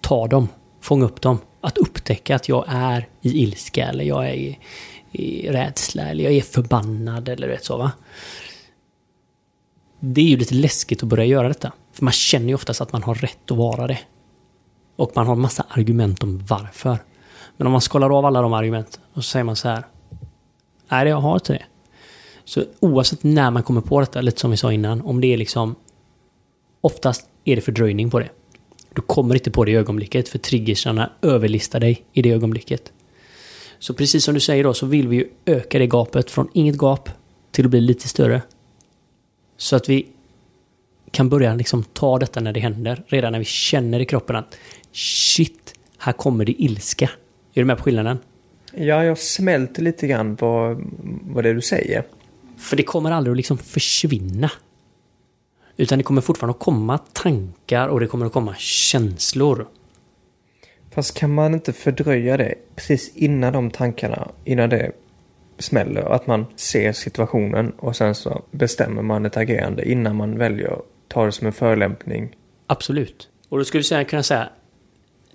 ta 0.00 0.26
dem, 0.26 0.48
fånga 0.80 1.04
upp 1.04 1.20
dem. 1.20 1.38
Att 1.60 1.78
upptäcka 1.78 2.36
att 2.36 2.48
jag 2.48 2.64
är 2.68 3.08
i 3.22 3.42
ilska 3.42 3.88
eller 3.88 4.04
jag 4.04 4.28
är 4.28 4.34
i, 4.34 4.58
i 5.12 5.48
rädsla 5.48 6.02
eller 6.02 6.24
jag 6.24 6.32
är 6.32 6.40
förbannad 6.40 7.28
eller 7.28 7.48
vet 7.48 7.64
så 7.64 7.76
va 7.76 7.92
det 10.00 10.20
är 10.20 10.24
ju 10.24 10.36
lite 10.36 10.54
läskigt 10.54 11.02
att 11.02 11.08
börja 11.08 11.24
göra 11.24 11.48
detta. 11.48 11.72
För 11.92 12.04
man 12.04 12.12
känner 12.12 12.48
ju 12.48 12.54
oftast 12.54 12.80
att 12.80 12.92
man 12.92 13.02
har 13.02 13.14
rätt 13.14 13.50
att 13.50 13.56
vara 13.56 13.86
det. 13.86 13.98
Och 14.96 15.12
man 15.14 15.26
har 15.26 15.36
massa 15.36 15.66
argument 15.68 16.22
om 16.22 16.44
varför. 16.48 16.98
Men 17.56 17.66
om 17.66 17.72
man 17.72 17.80
skalar 17.80 18.18
av 18.18 18.26
alla 18.26 18.42
de 18.42 18.52
argumenten 18.52 19.00
och 19.12 19.24
så 19.24 19.30
säger 19.30 19.44
man 19.44 19.56
så 19.56 19.68
här. 19.68 19.86
Nej, 20.88 21.08
jag 21.08 21.20
har 21.20 21.34
inte 21.34 21.52
det. 21.52 21.64
Så 22.44 22.64
oavsett 22.80 23.22
när 23.22 23.50
man 23.50 23.62
kommer 23.62 23.80
på 23.80 24.00
detta, 24.00 24.20
lite 24.20 24.40
som 24.40 24.50
vi 24.50 24.56
sa 24.56 24.72
innan, 24.72 25.00
om 25.00 25.20
det 25.20 25.32
är 25.32 25.36
liksom... 25.36 25.74
Oftast 26.80 27.28
är 27.44 27.56
det 27.56 27.62
fördröjning 27.62 28.10
på 28.10 28.18
det. 28.18 28.28
Du 28.94 29.02
kommer 29.02 29.34
inte 29.34 29.50
på 29.50 29.64
det 29.64 29.70
i 29.70 29.76
ögonblicket, 29.76 30.28
för 30.28 30.38
triggersarna 30.38 31.10
överlistar 31.22 31.80
dig 31.80 32.04
i 32.12 32.22
det 32.22 32.32
ögonblicket. 32.32 32.92
Så 33.78 33.94
precis 33.94 34.24
som 34.24 34.34
du 34.34 34.40
säger 34.40 34.64
då, 34.64 34.74
så 34.74 34.86
vill 34.86 35.08
vi 35.08 35.16
ju 35.16 35.28
öka 35.44 35.78
det 35.78 35.86
gapet 35.86 36.30
från 36.30 36.48
inget 36.52 36.76
gap 36.78 37.10
till 37.50 37.64
att 37.64 37.70
bli 37.70 37.80
lite 37.80 38.08
större. 38.08 38.42
Så 39.56 39.76
att 39.76 39.88
vi 39.88 40.06
kan 41.10 41.28
börja 41.28 41.54
liksom 41.54 41.84
ta 41.84 42.18
detta 42.18 42.40
när 42.40 42.52
det 42.52 42.60
händer. 42.60 43.02
Redan 43.06 43.32
när 43.32 43.38
vi 43.38 43.44
känner 43.44 44.00
i 44.00 44.04
kroppen 44.04 44.36
att 44.36 44.56
shit, 44.96 45.74
här 45.98 46.12
kommer 46.12 46.44
det 46.44 46.62
ilska. 46.62 47.10
Är 47.54 47.60
du 47.60 47.64
med 47.64 47.76
på 47.76 47.82
skillnaden? 47.82 48.18
Ja, 48.72 49.04
jag 49.04 49.18
smälter 49.18 49.82
lite 49.82 50.06
grann 50.06 50.36
vad, 50.40 50.84
vad 51.22 51.44
det 51.44 51.50
är 51.50 51.54
du 51.54 51.60
säger. 51.60 52.04
För 52.56 52.76
det 52.76 52.82
kommer 52.82 53.10
aldrig 53.10 53.32
att 53.32 53.36
liksom 53.36 53.58
försvinna. 53.58 54.50
Utan 55.76 55.98
det 55.98 56.04
kommer 56.04 56.20
fortfarande 56.20 56.50
att 56.50 56.64
komma 56.64 56.98
tankar 56.98 57.88
och 57.88 58.00
det 58.00 58.06
kommer 58.06 58.26
att 58.26 58.32
komma 58.32 58.54
känslor. 58.58 59.68
Fast 60.90 61.18
kan 61.18 61.34
man 61.34 61.54
inte 61.54 61.72
fördröja 61.72 62.36
det 62.36 62.54
precis 62.76 63.16
innan 63.16 63.52
de 63.52 63.70
tankarna, 63.70 64.28
innan 64.44 64.70
det 64.70 64.92
smäller? 65.58 66.02
Att 66.02 66.26
man 66.26 66.46
ser 66.56 66.92
situationen 66.92 67.70
och 67.70 67.96
sen 67.96 68.14
så 68.14 68.42
bestämmer 68.50 69.02
man 69.02 69.26
ett 69.26 69.36
agerande 69.36 69.90
innan 69.90 70.16
man 70.16 70.38
väljer 70.38 70.72
att 70.72 70.84
ta 71.08 71.24
det 71.24 71.32
som 71.32 71.46
en 71.46 71.52
förolämpning. 71.52 72.36
Absolut. 72.66 73.28
Och 73.48 73.58
då 73.58 73.64
skulle 73.64 73.82
säga, 73.82 74.04
kunna 74.04 74.22
säga, 74.22 74.48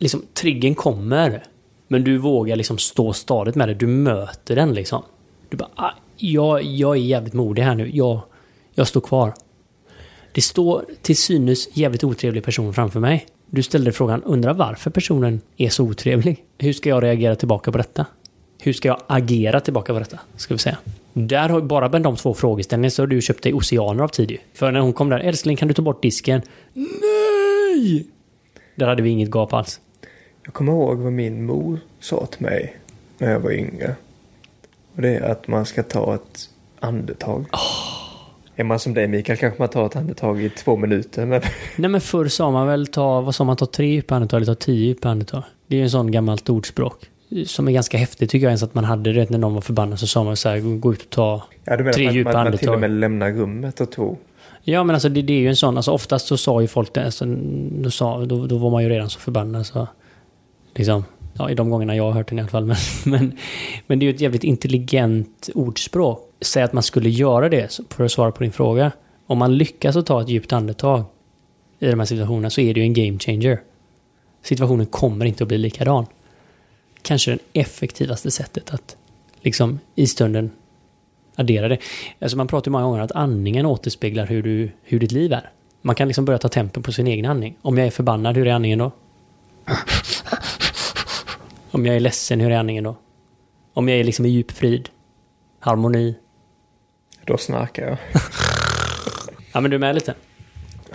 liksom 0.02 0.26
triggern 0.34 0.76
kommer. 0.76 1.44
Men 1.88 2.04
du 2.04 2.18
vågar 2.18 2.56
liksom 2.56 2.78
stå 2.78 3.14
stadigt 3.14 3.56
med 3.56 3.68
det. 3.68 3.74
Du 3.74 3.88
möter 3.88 4.56
den 4.56 4.74
liksom. 4.74 5.04
Du 5.50 5.58
bara, 5.58 5.70
ah, 5.76 5.92
jag, 6.18 6.64
jag 6.64 6.96
är 6.96 7.02
jävligt 7.02 7.34
modig 7.34 7.64
här 7.64 7.76
nu. 7.76 7.90
Jag, 7.94 8.20
jag 8.74 8.88
står 8.88 9.02
kvar. 9.02 9.34
Det 10.32 10.42
står 10.42 10.86
till 11.02 11.18
synes 11.18 11.78
jävligt 11.78 12.04
otrevlig 12.04 12.44
person 12.44 12.74
framför 12.74 13.00
mig. 13.00 13.26
Du 13.46 13.64
ställde 13.64 13.92
frågan, 13.92 14.24
undrar 14.24 14.54
varför 14.54 14.90
personen 14.90 15.42
är 15.58 15.70
så 15.70 15.84
otrevlig? 15.84 16.44
Hur 16.58 16.74
ska 16.74 16.90
jag 16.90 17.04
reagera 17.04 17.36
tillbaka 17.36 17.72
på 17.72 17.78
detta? 17.78 18.06
Hur 18.62 18.74
ska 18.74 18.88
jag 18.88 19.02
agera 19.08 19.60
tillbaka 19.60 19.94
på 19.94 20.00
detta? 20.00 20.20
Ska 20.36 20.54
vi 20.54 20.58
säga. 20.58 20.78
Där 21.14 21.50
har 21.50 21.62
bara 21.62 21.90
med 21.90 22.02
de 22.02 22.16
två 22.16 22.34
frågeställningarna 22.34 22.92
så 22.92 23.02
har 23.02 23.08
du 23.08 23.22
köpt 23.22 23.44
dig 23.44 23.54
oceaner 23.54 24.04
av 24.04 24.08
tid 24.08 24.32
ju. 24.32 24.38
För 24.54 24.72
när 24.72 24.80
hon 24.80 24.94
kom 24.94 25.10
där, 25.10 25.20
älskling 25.20 25.58
kan 25.58 25.68
du 25.68 25.74
ta 25.74 25.82
bort 25.82 26.02
disken? 26.02 26.42
Nej! 26.74 28.08
Där 28.76 28.88
hade 28.88 29.02
vi 29.02 29.10
inget 29.10 29.30
gap 29.32 29.54
alls. 29.54 29.80
Jag 30.52 30.56
kommer 30.56 30.72
ihåg 30.72 30.98
vad 30.98 31.14
min 31.14 31.46
mor 31.46 31.80
sa 32.00 32.26
till 32.26 32.42
mig 32.42 32.76
när 33.18 33.32
jag 33.32 33.40
var 33.40 33.52
yngre. 33.52 33.96
Och 34.96 35.02
det 35.02 35.16
är 35.16 35.22
att 35.22 35.48
man 35.48 35.66
ska 35.66 35.84
ta 35.84 36.16
ett 36.16 36.50
andetag. 36.80 37.46
Är 38.56 38.64
man 38.64 38.80
som 38.80 38.94
dig 38.94 39.08
Mikael 39.08 39.38
kanske 39.38 39.60
man 39.62 39.70
tar 39.70 39.86
ett 39.86 39.96
andetag 39.96 40.44
i 40.44 40.50
två 40.50 40.78
minuter. 40.78 41.26
Men 41.26 41.42
Nej 41.76 41.90
men 41.90 42.02
förr 42.02 42.28
sa 42.28 42.52
man 42.52 42.68
väl 42.68 42.88
ta, 42.88 43.22
vad 43.22 43.36
sa 43.36 43.44
man, 43.44 43.58
ta 43.58 43.66
tre 43.66 43.88
djupa 43.88 44.16
andetag 44.16 44.38
eller 44.38 44.46
ta 44.56 44.56
tio 44.56 44.86
djupa 44.86 45.10
andetag. 45.10 45.44
Det 45.68 45.76
är 45.76 45.78
ju 45.78 45.84
en 45.84 45.90
sån 45.92 46.12
gammalt 46.12 46.50
ordspråk. 46.50 47.10
Som 47.46 47.68
är 47.68 47.72
ganska 47.72 47.98
häftigt 47.98 48.30
tycker 48.30 48.46
jag 48.46 48.52
ens 48.52 48.64
att 48.64 48.74
man 48.76 48.84
hade 48.84 49.14
det 49.14 49.30
när 49.30 49.38
någon 49.38 49.54
var 49.54 49.62
förbannad 49.62 50.00
så 50.00 50.08
sa 50.08 50.24
man 50.24 50.38
så 50.38 50.50
här, 50.50 50.60
gå- 50.60 50.94
ut 50.94 51.02
och 51.04 51.10
ta 51.10 51.44
ja, 51.66 51.78
du 51.78 51.84
menar 51.84 51.94
Tre 51.94 52.06
man, 52.06 52.14
djupa 52.14 52.34
man, 52.34 52.44
man 52.44 52.58
till 52.58 52.70
och 52.70 52.74
andetag. 52.76 52.90
med 52.92 53.00
lämnar 53.00 53.32
rummet 53.32 53.82
och 53.82 53.92
tog. 53.92 54.18
Ja 54.64 54.84
men 54.84 54.94
alltså 54.94 55.10
det, 55.10 55.22
det 55.22 55.34
är 55.34 55.40
ju 55.40 55.50
en 55.50 55.56
sån, 55.56 55.78
alltså 55.78 55.92
oftast 55.92 56.28
så 56.28 56.38
sa 56.38 56.62
ju 56.62 56.68
folk 56.68 56.94
det, 56.94 57.06
alltså, 57.06 57.26
då, 57.72 57.92
sa, 57.92 58.26
då, 58.26 58.46
då 58.48 58.58
var 58.58 58.70
man 58.70 58.84
ju 58.84 58.90
redan 58.90 59.10
så 59.10 59.20
förbannad 59.20 59.66
så 59.66 59.88
liksom, 60.76 61.06
ja 61.34 61.50
i 61.50 61.56
de 61.56 61.70
gångerna 61.70 61.96
jag 61.96 62.04
har 62.04 62.12
hört 62.12 62.30
den 62.30 62.40
i 62.40 62.42
alla 62.42 62.50
fall. 62.50 62.66
Men, 62.66 62.78
men, 63.06 63.38
men 63.88 64.00
det 64.00 64.06
är 64.06 64.08
ju 64.08 64.16
ett 64.16 64.22
jävligt 64.22 64.44
intelligent 64.44 65.50
ordspråk. 65.56 66.28
Säg 66.42 66.64
att 66.64 66.74
man 66.74 66.84
skulle 66.84 67.10
göra 67.10 67.50
det, 67.50 67.80
för 67.90 68.06
att 68.06 68.12
svara 68.12 68.32
på 68.32 68.44
din 68.44 68.52
fråga. 68.52 68.92
Om 69.26 69.38
man 69.38 69.58
lyckas 69.58 69.96
att 69.96 70.06
ta 70.06 70.22
ett 70.22 70.30
djupt 70.30 70.54
andetag 70.54 71.04
i 71.80 71.88
de 71.88 72.00
här 72.00 72.06
situationerna 72.06 72.50
så 72.50 72.62
är 72.62 72.74
det 72.74 72.80
ju 72.80 72.86
en 72.86 72.94
game 72.94 73.20
changer. 73.20 73.62
Situationen 74.44 74.86
kommer 74.86 75.26
inte 75.26 75.44
att 75.44 75.48
bli 75.48 75.58
likadan. 75.58 76.06
Kanske 77.02 77.32
det 77.32 77.60
effektivaste 77.60 78.32
sättet 78.32 78.74
att 78.74 78.98
liksom 79.42 79.80
i 79.96 80.08
stunden 80.08 80.52
addera 81.36 81.68
det. 81.68 81.78
Alltså 82.20 82.38
man 82.38 82.48
pratar 82.48 82.70
ju 82.70 82.72
många 82.72 82.84
gånger 82.84 83.00
om 83.00 83.06
att 83.06 83.12
andningen 83.12 83.66
återspeglar 83.66 84.26
hur, 84.26 84.44
du, 84.44 84.72
hur 84.84 85.00
ditt 85.00 85.12
liv 85.12 85.34
är. 85.34 85.50
Man 85.82 85.96
kan 85.96 86.08
liksom 86.08 86.26
börja 86.26 86.40
ta 86.40 86.50
tempen 86.50 86.84
på 86.84 86.92
sin 86.92 87.08
egen 87.08 87.26
andning. 87.26 87.58
Om 87.62 87.78
jag 87.78 87.88
är 87.88 87.92
förbannad, 87.92 88.38
hur 88.38 88.48
är 88.48 88.54
andningen 88.54 88.80
då? 88.80 88.92
Om 91.74 91.86
jag 91.86 91.96
är 91.96 92.00
ledsen, 92.00 92.40
hur 92.40 92.52
är 92.52 92.58
andningen 92.58 92.84
då? 92.84 92.96
Om 93.74 93.90
jag 93.90 94.00
är 94.00 94.04
liksom 94.04 94.26
i 94.26 94.30
djup 94.30 94.52
frid, 94.52 94.90
harmoni. 95.60 96.16
Då 97.26 97.38
snarkar 97.38 97.88
jag. 97.88 97.98
Ja 99.54 99.62
men 99.62 99.72
du 99.72 99.76
är 99.76 99.80
med 99.80 99.96
lite. 99.96 100.14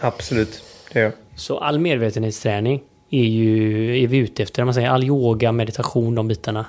Absolut, 0.00 0.62
det 0.92 0.98
är 0.98 1.02
jag. 1.02 1.12
Så 1.34 1.58
all 1.58 1.78
medvetenhetsträning 1.78 2.82
är 3.10 3.24
ju, 3.24 4.02
är 4.02 4.06
vi 4.06 4.16
ute 4.16 4.42
efter, 4.42 4.64
man 4.64 4.74
säger 4.74 4.88
all 4.88 5.04
yoga, 5.04 5.52
meditation, 5.52 6.14
de 6.14 6.28
bitarna. 6.28 6.66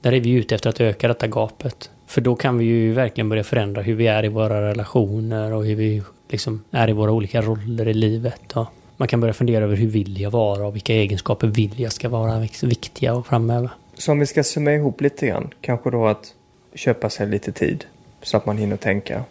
Där 0.00 0.12
är 0.12 0.20
vi 0.20 0.30
ute 0.30 0.54
efter 0.54 0.70
att 0.70 0.80
öka 0.80 1.08
detta 1.08 1.26
gapet. 1.26 1.90
För 2.06 2.20
då 2.20 2.36
kan 2.36 2.58
vi 2.58 2.64
ju 2.64 2.92
verkligen 2.92 3.28
börja 3.28 3.44
förändra 3.44 3.82
hur 3.82 3.94
vi 3.94 4.06
är 4.06 4.24
i 4.24 4.28
våra 4.28 4.68
relationer 4.70 5.52
och 5.52 5.64
hur 5.64 5.76
vi 5.76 6.02
liksom 6.28 6.64
är 6.70 6.90
i 6.90 6.92
våra 6.92 7.12
olika 7.12 7.42
roller 7.42 7.88
i 7.88 7.94
livet. 7.94 8.52
Och 8.52 8.66
man 8.96 9.08
kan 9.08 9.20
börja 9.20 9.34
fundera 9.34 9.64
över 9.64 9.76
hur 9.76 9.88
vill 9.88 10.20
jag 10.20 10.30
vara 10.30 10.66
och 10.66 10.74
vilka 10.74 10.92
egenskaper 10.94 11.46
vill 11.46 11.80
jag 11.80 11.92
ska 11.92 12.08
vara 12.08 12.38
viktiga 12.62 13.14
och 13.14 13.26
framöver. 13.26 13.70
Så 13.94 14.12
om 14.12 14.18
vi 14.18 14.26
ska 14.26 14.42
summera 14.42 14.74
ihop 14.74 15.00
lite 15.00 15.26
grann. 15.26 15.50
Kanske 15.60 15.90
då 15.90 16.06
att 16.06 16.34
köpa 16.74 17.10
sig 17.10 17.26
lite 17.28 17.52
tid. 17.52 17.84
Så 18.22 18.36
att 18.36 18.46
man 18.46 18.58
hinner 18.58 18.76
tänka. 18.76 19.24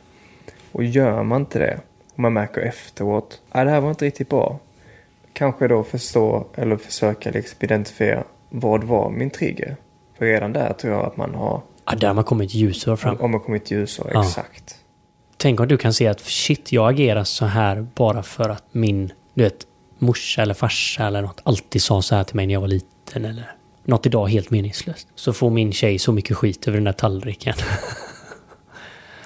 Och 0.71 0.83
gör 0.83 1.23
man 1.23 1.41
inte 1.41 1.59
det. 1.59 1.79
Och 2.13 2.19
man 2.19 2.33
märker 2.33 2.61
efteråt. 2.61 3.41
att 3.49 3.65
det 3.65 3.71
här 3.71 3.81
var 3.81 3.89
inte 3.89 4.05
riktigt 4.05 4.29
bra. 4.29 4.59
Kanske 5.33 5.67
då 5.67 5.83
förstå 5.83 6.45
eller 6.55 6.77
försöka 6.77 7.31
liksom 7.31 7.57
identifiera. 7.61 8.23
Vad 8.49 8.83
var 8.83 9.09
min 9.09 9.29
trigger? 9.29 9.75
För 10.17 10.25
redan 10.25 10.53
där 10.53 10.73
tror 10.73 10.93
jag 10.93 11.05
att 11.05 11.17
man 11.17 11.35
har. 11.35 11.61
Ja, 11.85 11.95
där 11.95 12.07
har 12.07 12.13
man 12.15 12.23
kommit 12.23 12.53
ljusår 12.53 12.95
fram. 12.95 13.17
Om 13.19 13.31
man 13.31 13.39
kommit 13.39 13.71
ljusår, 13.71 14.11
Ja. 14.13 14.23
exakt. 14.23 14.75
tänk 15.37 15.59
om 15.59 15.67
du 15.67 15.77
kan 15.77 15.93
se 15.93 16.07
att 16.07 16.19
shit, 16.21 16.71
jag 16.71 16.89
agerar 16.89 17.23
så 17.23 17.45
här 17.45 17.87
bara 17.95 18.23
för 18.23 18.49
att 18.49 18.63
min, 18.71 19.11
du 19.33 19.43
vet, 19.43 19.67
morsa 19.99 20.41
eller 20.41 20.53
farsa 20.53 21.07
eller 21.07 21.21
något 21.21 21.41
alltid 21.43 21.81
sa 21.81 22.01
så 22.01 22.15
här 22.15 22.23
till 22.23 22.35
mig 22.35 22.47
när 22.47 22.53
jag 22.53 22.61
var 22.61 22.67
liten 22.67 23.25
eller 23.25 23.55
något 23.83 24.05
idag 24.05 24.27
helt 24.27 24.49
meningslöst. 24.49 25.07
Så 25.15 25.33
får 25.33 25.49
min 25.49 25.71
tjej 25.71 25.99
så 25.99 26.11
mycket 26.11 26.37
skit 26.37 26.67
över 26.67 26.77
den 26.77 26.83
där 26.83 26.91
tallriken. 26.91 27.53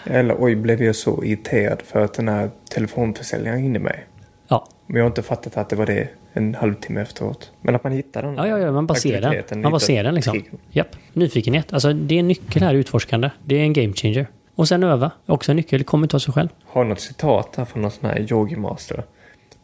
Eller 0.10 0.36
oj, 0.39 0.56
blev 0.56 0.84
jag 0.84 0.96
så 0.96 1.24
irriterad 1.24 1.82
för 1.82 2.02
att 2.02 2.13
den 2.13 2.28
här 2.28 2.50
telefonförsäljaren 2.70 3.62
ringde 3.62 3.80
mig. 3.80 4.06
Ja. 4.48 4.67
Men 4.86 4.96
jag 4.96 5.04
har 5.04 5.08
inte 5.08 5.22
fattat 5.22 5.58
att 5.58 5.70
det 5.70 5.76
var 5.76 5.86
det 5.86 6.10
en 6.34 6.56
halvtimme 6.56 7.02
efteråt. 7.02 7.52
Men 7.62 7.76
att 7.76 7.84
man 7.84 7.93
hittar 7.93 8.24
den. 8.24 8.36
Ja, 8.36 8.48
ja, 8.48 8.60
ja, 8.60 8.72
man 8.72 8.88
bara 8.88 8.98
ser 8.98 9.22
den. 9.22 9.62
Man 9.62 9.72
bara 9.72 9.80
ser 9.80 10.04
den 10.04 10.15
liksom. 10.15 10.43
Japp. 10.72 10.96
Nyfikenhet. 11.13 11.74
Alltså 11.74 11.93
det 11.93 12.15
är 12.15 12.20
en 12.20 12.28
nyckel 12.28 12.63
här, 12.63 12.74
utforskande. 12.74 13.30
Det 13.43 13.56
är 13.56 13.60
en 13.60 13.74
game 13.74 13.93
changer. 13.93 14.28
Och 14.56 14.67
sen 14.67 14.84
öva. 14.84 15.12
Också 15.26 15.52
en 15.52 15.56
nyckel. 15.56 15.84
Kommer 15.84 16.06
inte 16.06 16.15
av 16.15 16.20
sig 16.20 16.34
själv. 16.34 16.50
Har 16.65 16.84
något 16.84 17.00
citat 17.00 17.56
här 17.58 17.65
från 17.65 17.82
någon 17.82 17.91
sån 17.91 18.10
här 18.10 18.32
yogimaster. 18.32 19.04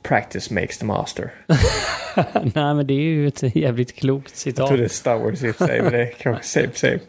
Practice 0.04 0.52
makes 0.54 0.78
the 0.78 0.86
master. 0.86 1.32
Nej, 2.56 2.74
men 2.76 2.88
det 2.88 2.94
är 2.94 2.98
ju 3.02 3.28
ett 3.28 3.56
jävligt 3.56 3.96
klokt 3.96 4.30
Jag 4.32 4.38
citat. 4.38 4.68
tror 4.68 4.78
det 4.78 4.84
är 4.84 4.88
Star 4.88 5.16
Wars 5.18 5.44
i 5.44 5.52
och 5.52 5.56
för 5.56 5.68
sig, 5.68 5.82
men 5.82 5.92
det 5.92 6.02
är 6.02 6.12
kanske 6.20 6.44
same 6.62 6.70
same. 6.74 7.00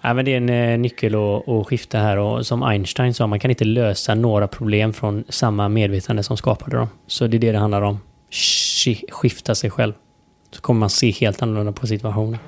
Nej, 0.00 0.14
men 0.14 0.24
det 0.24 0.32
är 0.32 0.36
en 0.36 0.48
eh, 0.48 0.78
nyckel 0.78 1.14
att, 1.14 1.48
att 1.48 1.66
skifta 1.66 1.98
här 1.98 2.16
och 2.16 2.46
som 2.46 2.62
Einstein 2.62 3.14
sa, 3.14 3.26
man 3.26 3.40
kan 3.40 3.50
inte 3.50 3.64
lösa 3.64 4.14
några 4.14 4.48
problem 4.48 4.92
från 4.92 5.24
samma 5.28 5.68
medvetande 5.68 6.22
som 6.22 6.36
skapade 6.36 6.76
dem. 6.76 6.88
Så 7.06 7.26
det 7.26 7.36
är 7.36 7.38
det 7.38 7.52
det 7.52 7.58
handlar 7.58 7.82
om. 7.82 8.00
Sk- 8.30 9.10
Skifta 9.10 9.54
sig 9.54 9.70
själv. 9.70 9.92
Så 10.50 10.60
kommer 10.60 10.80
man 10.80 10.90
se 10.90 11.10
helt 11.10 11.42
annorlunda 11.42 11.72
på 11.72 11.86
situationen. 11.86 12.38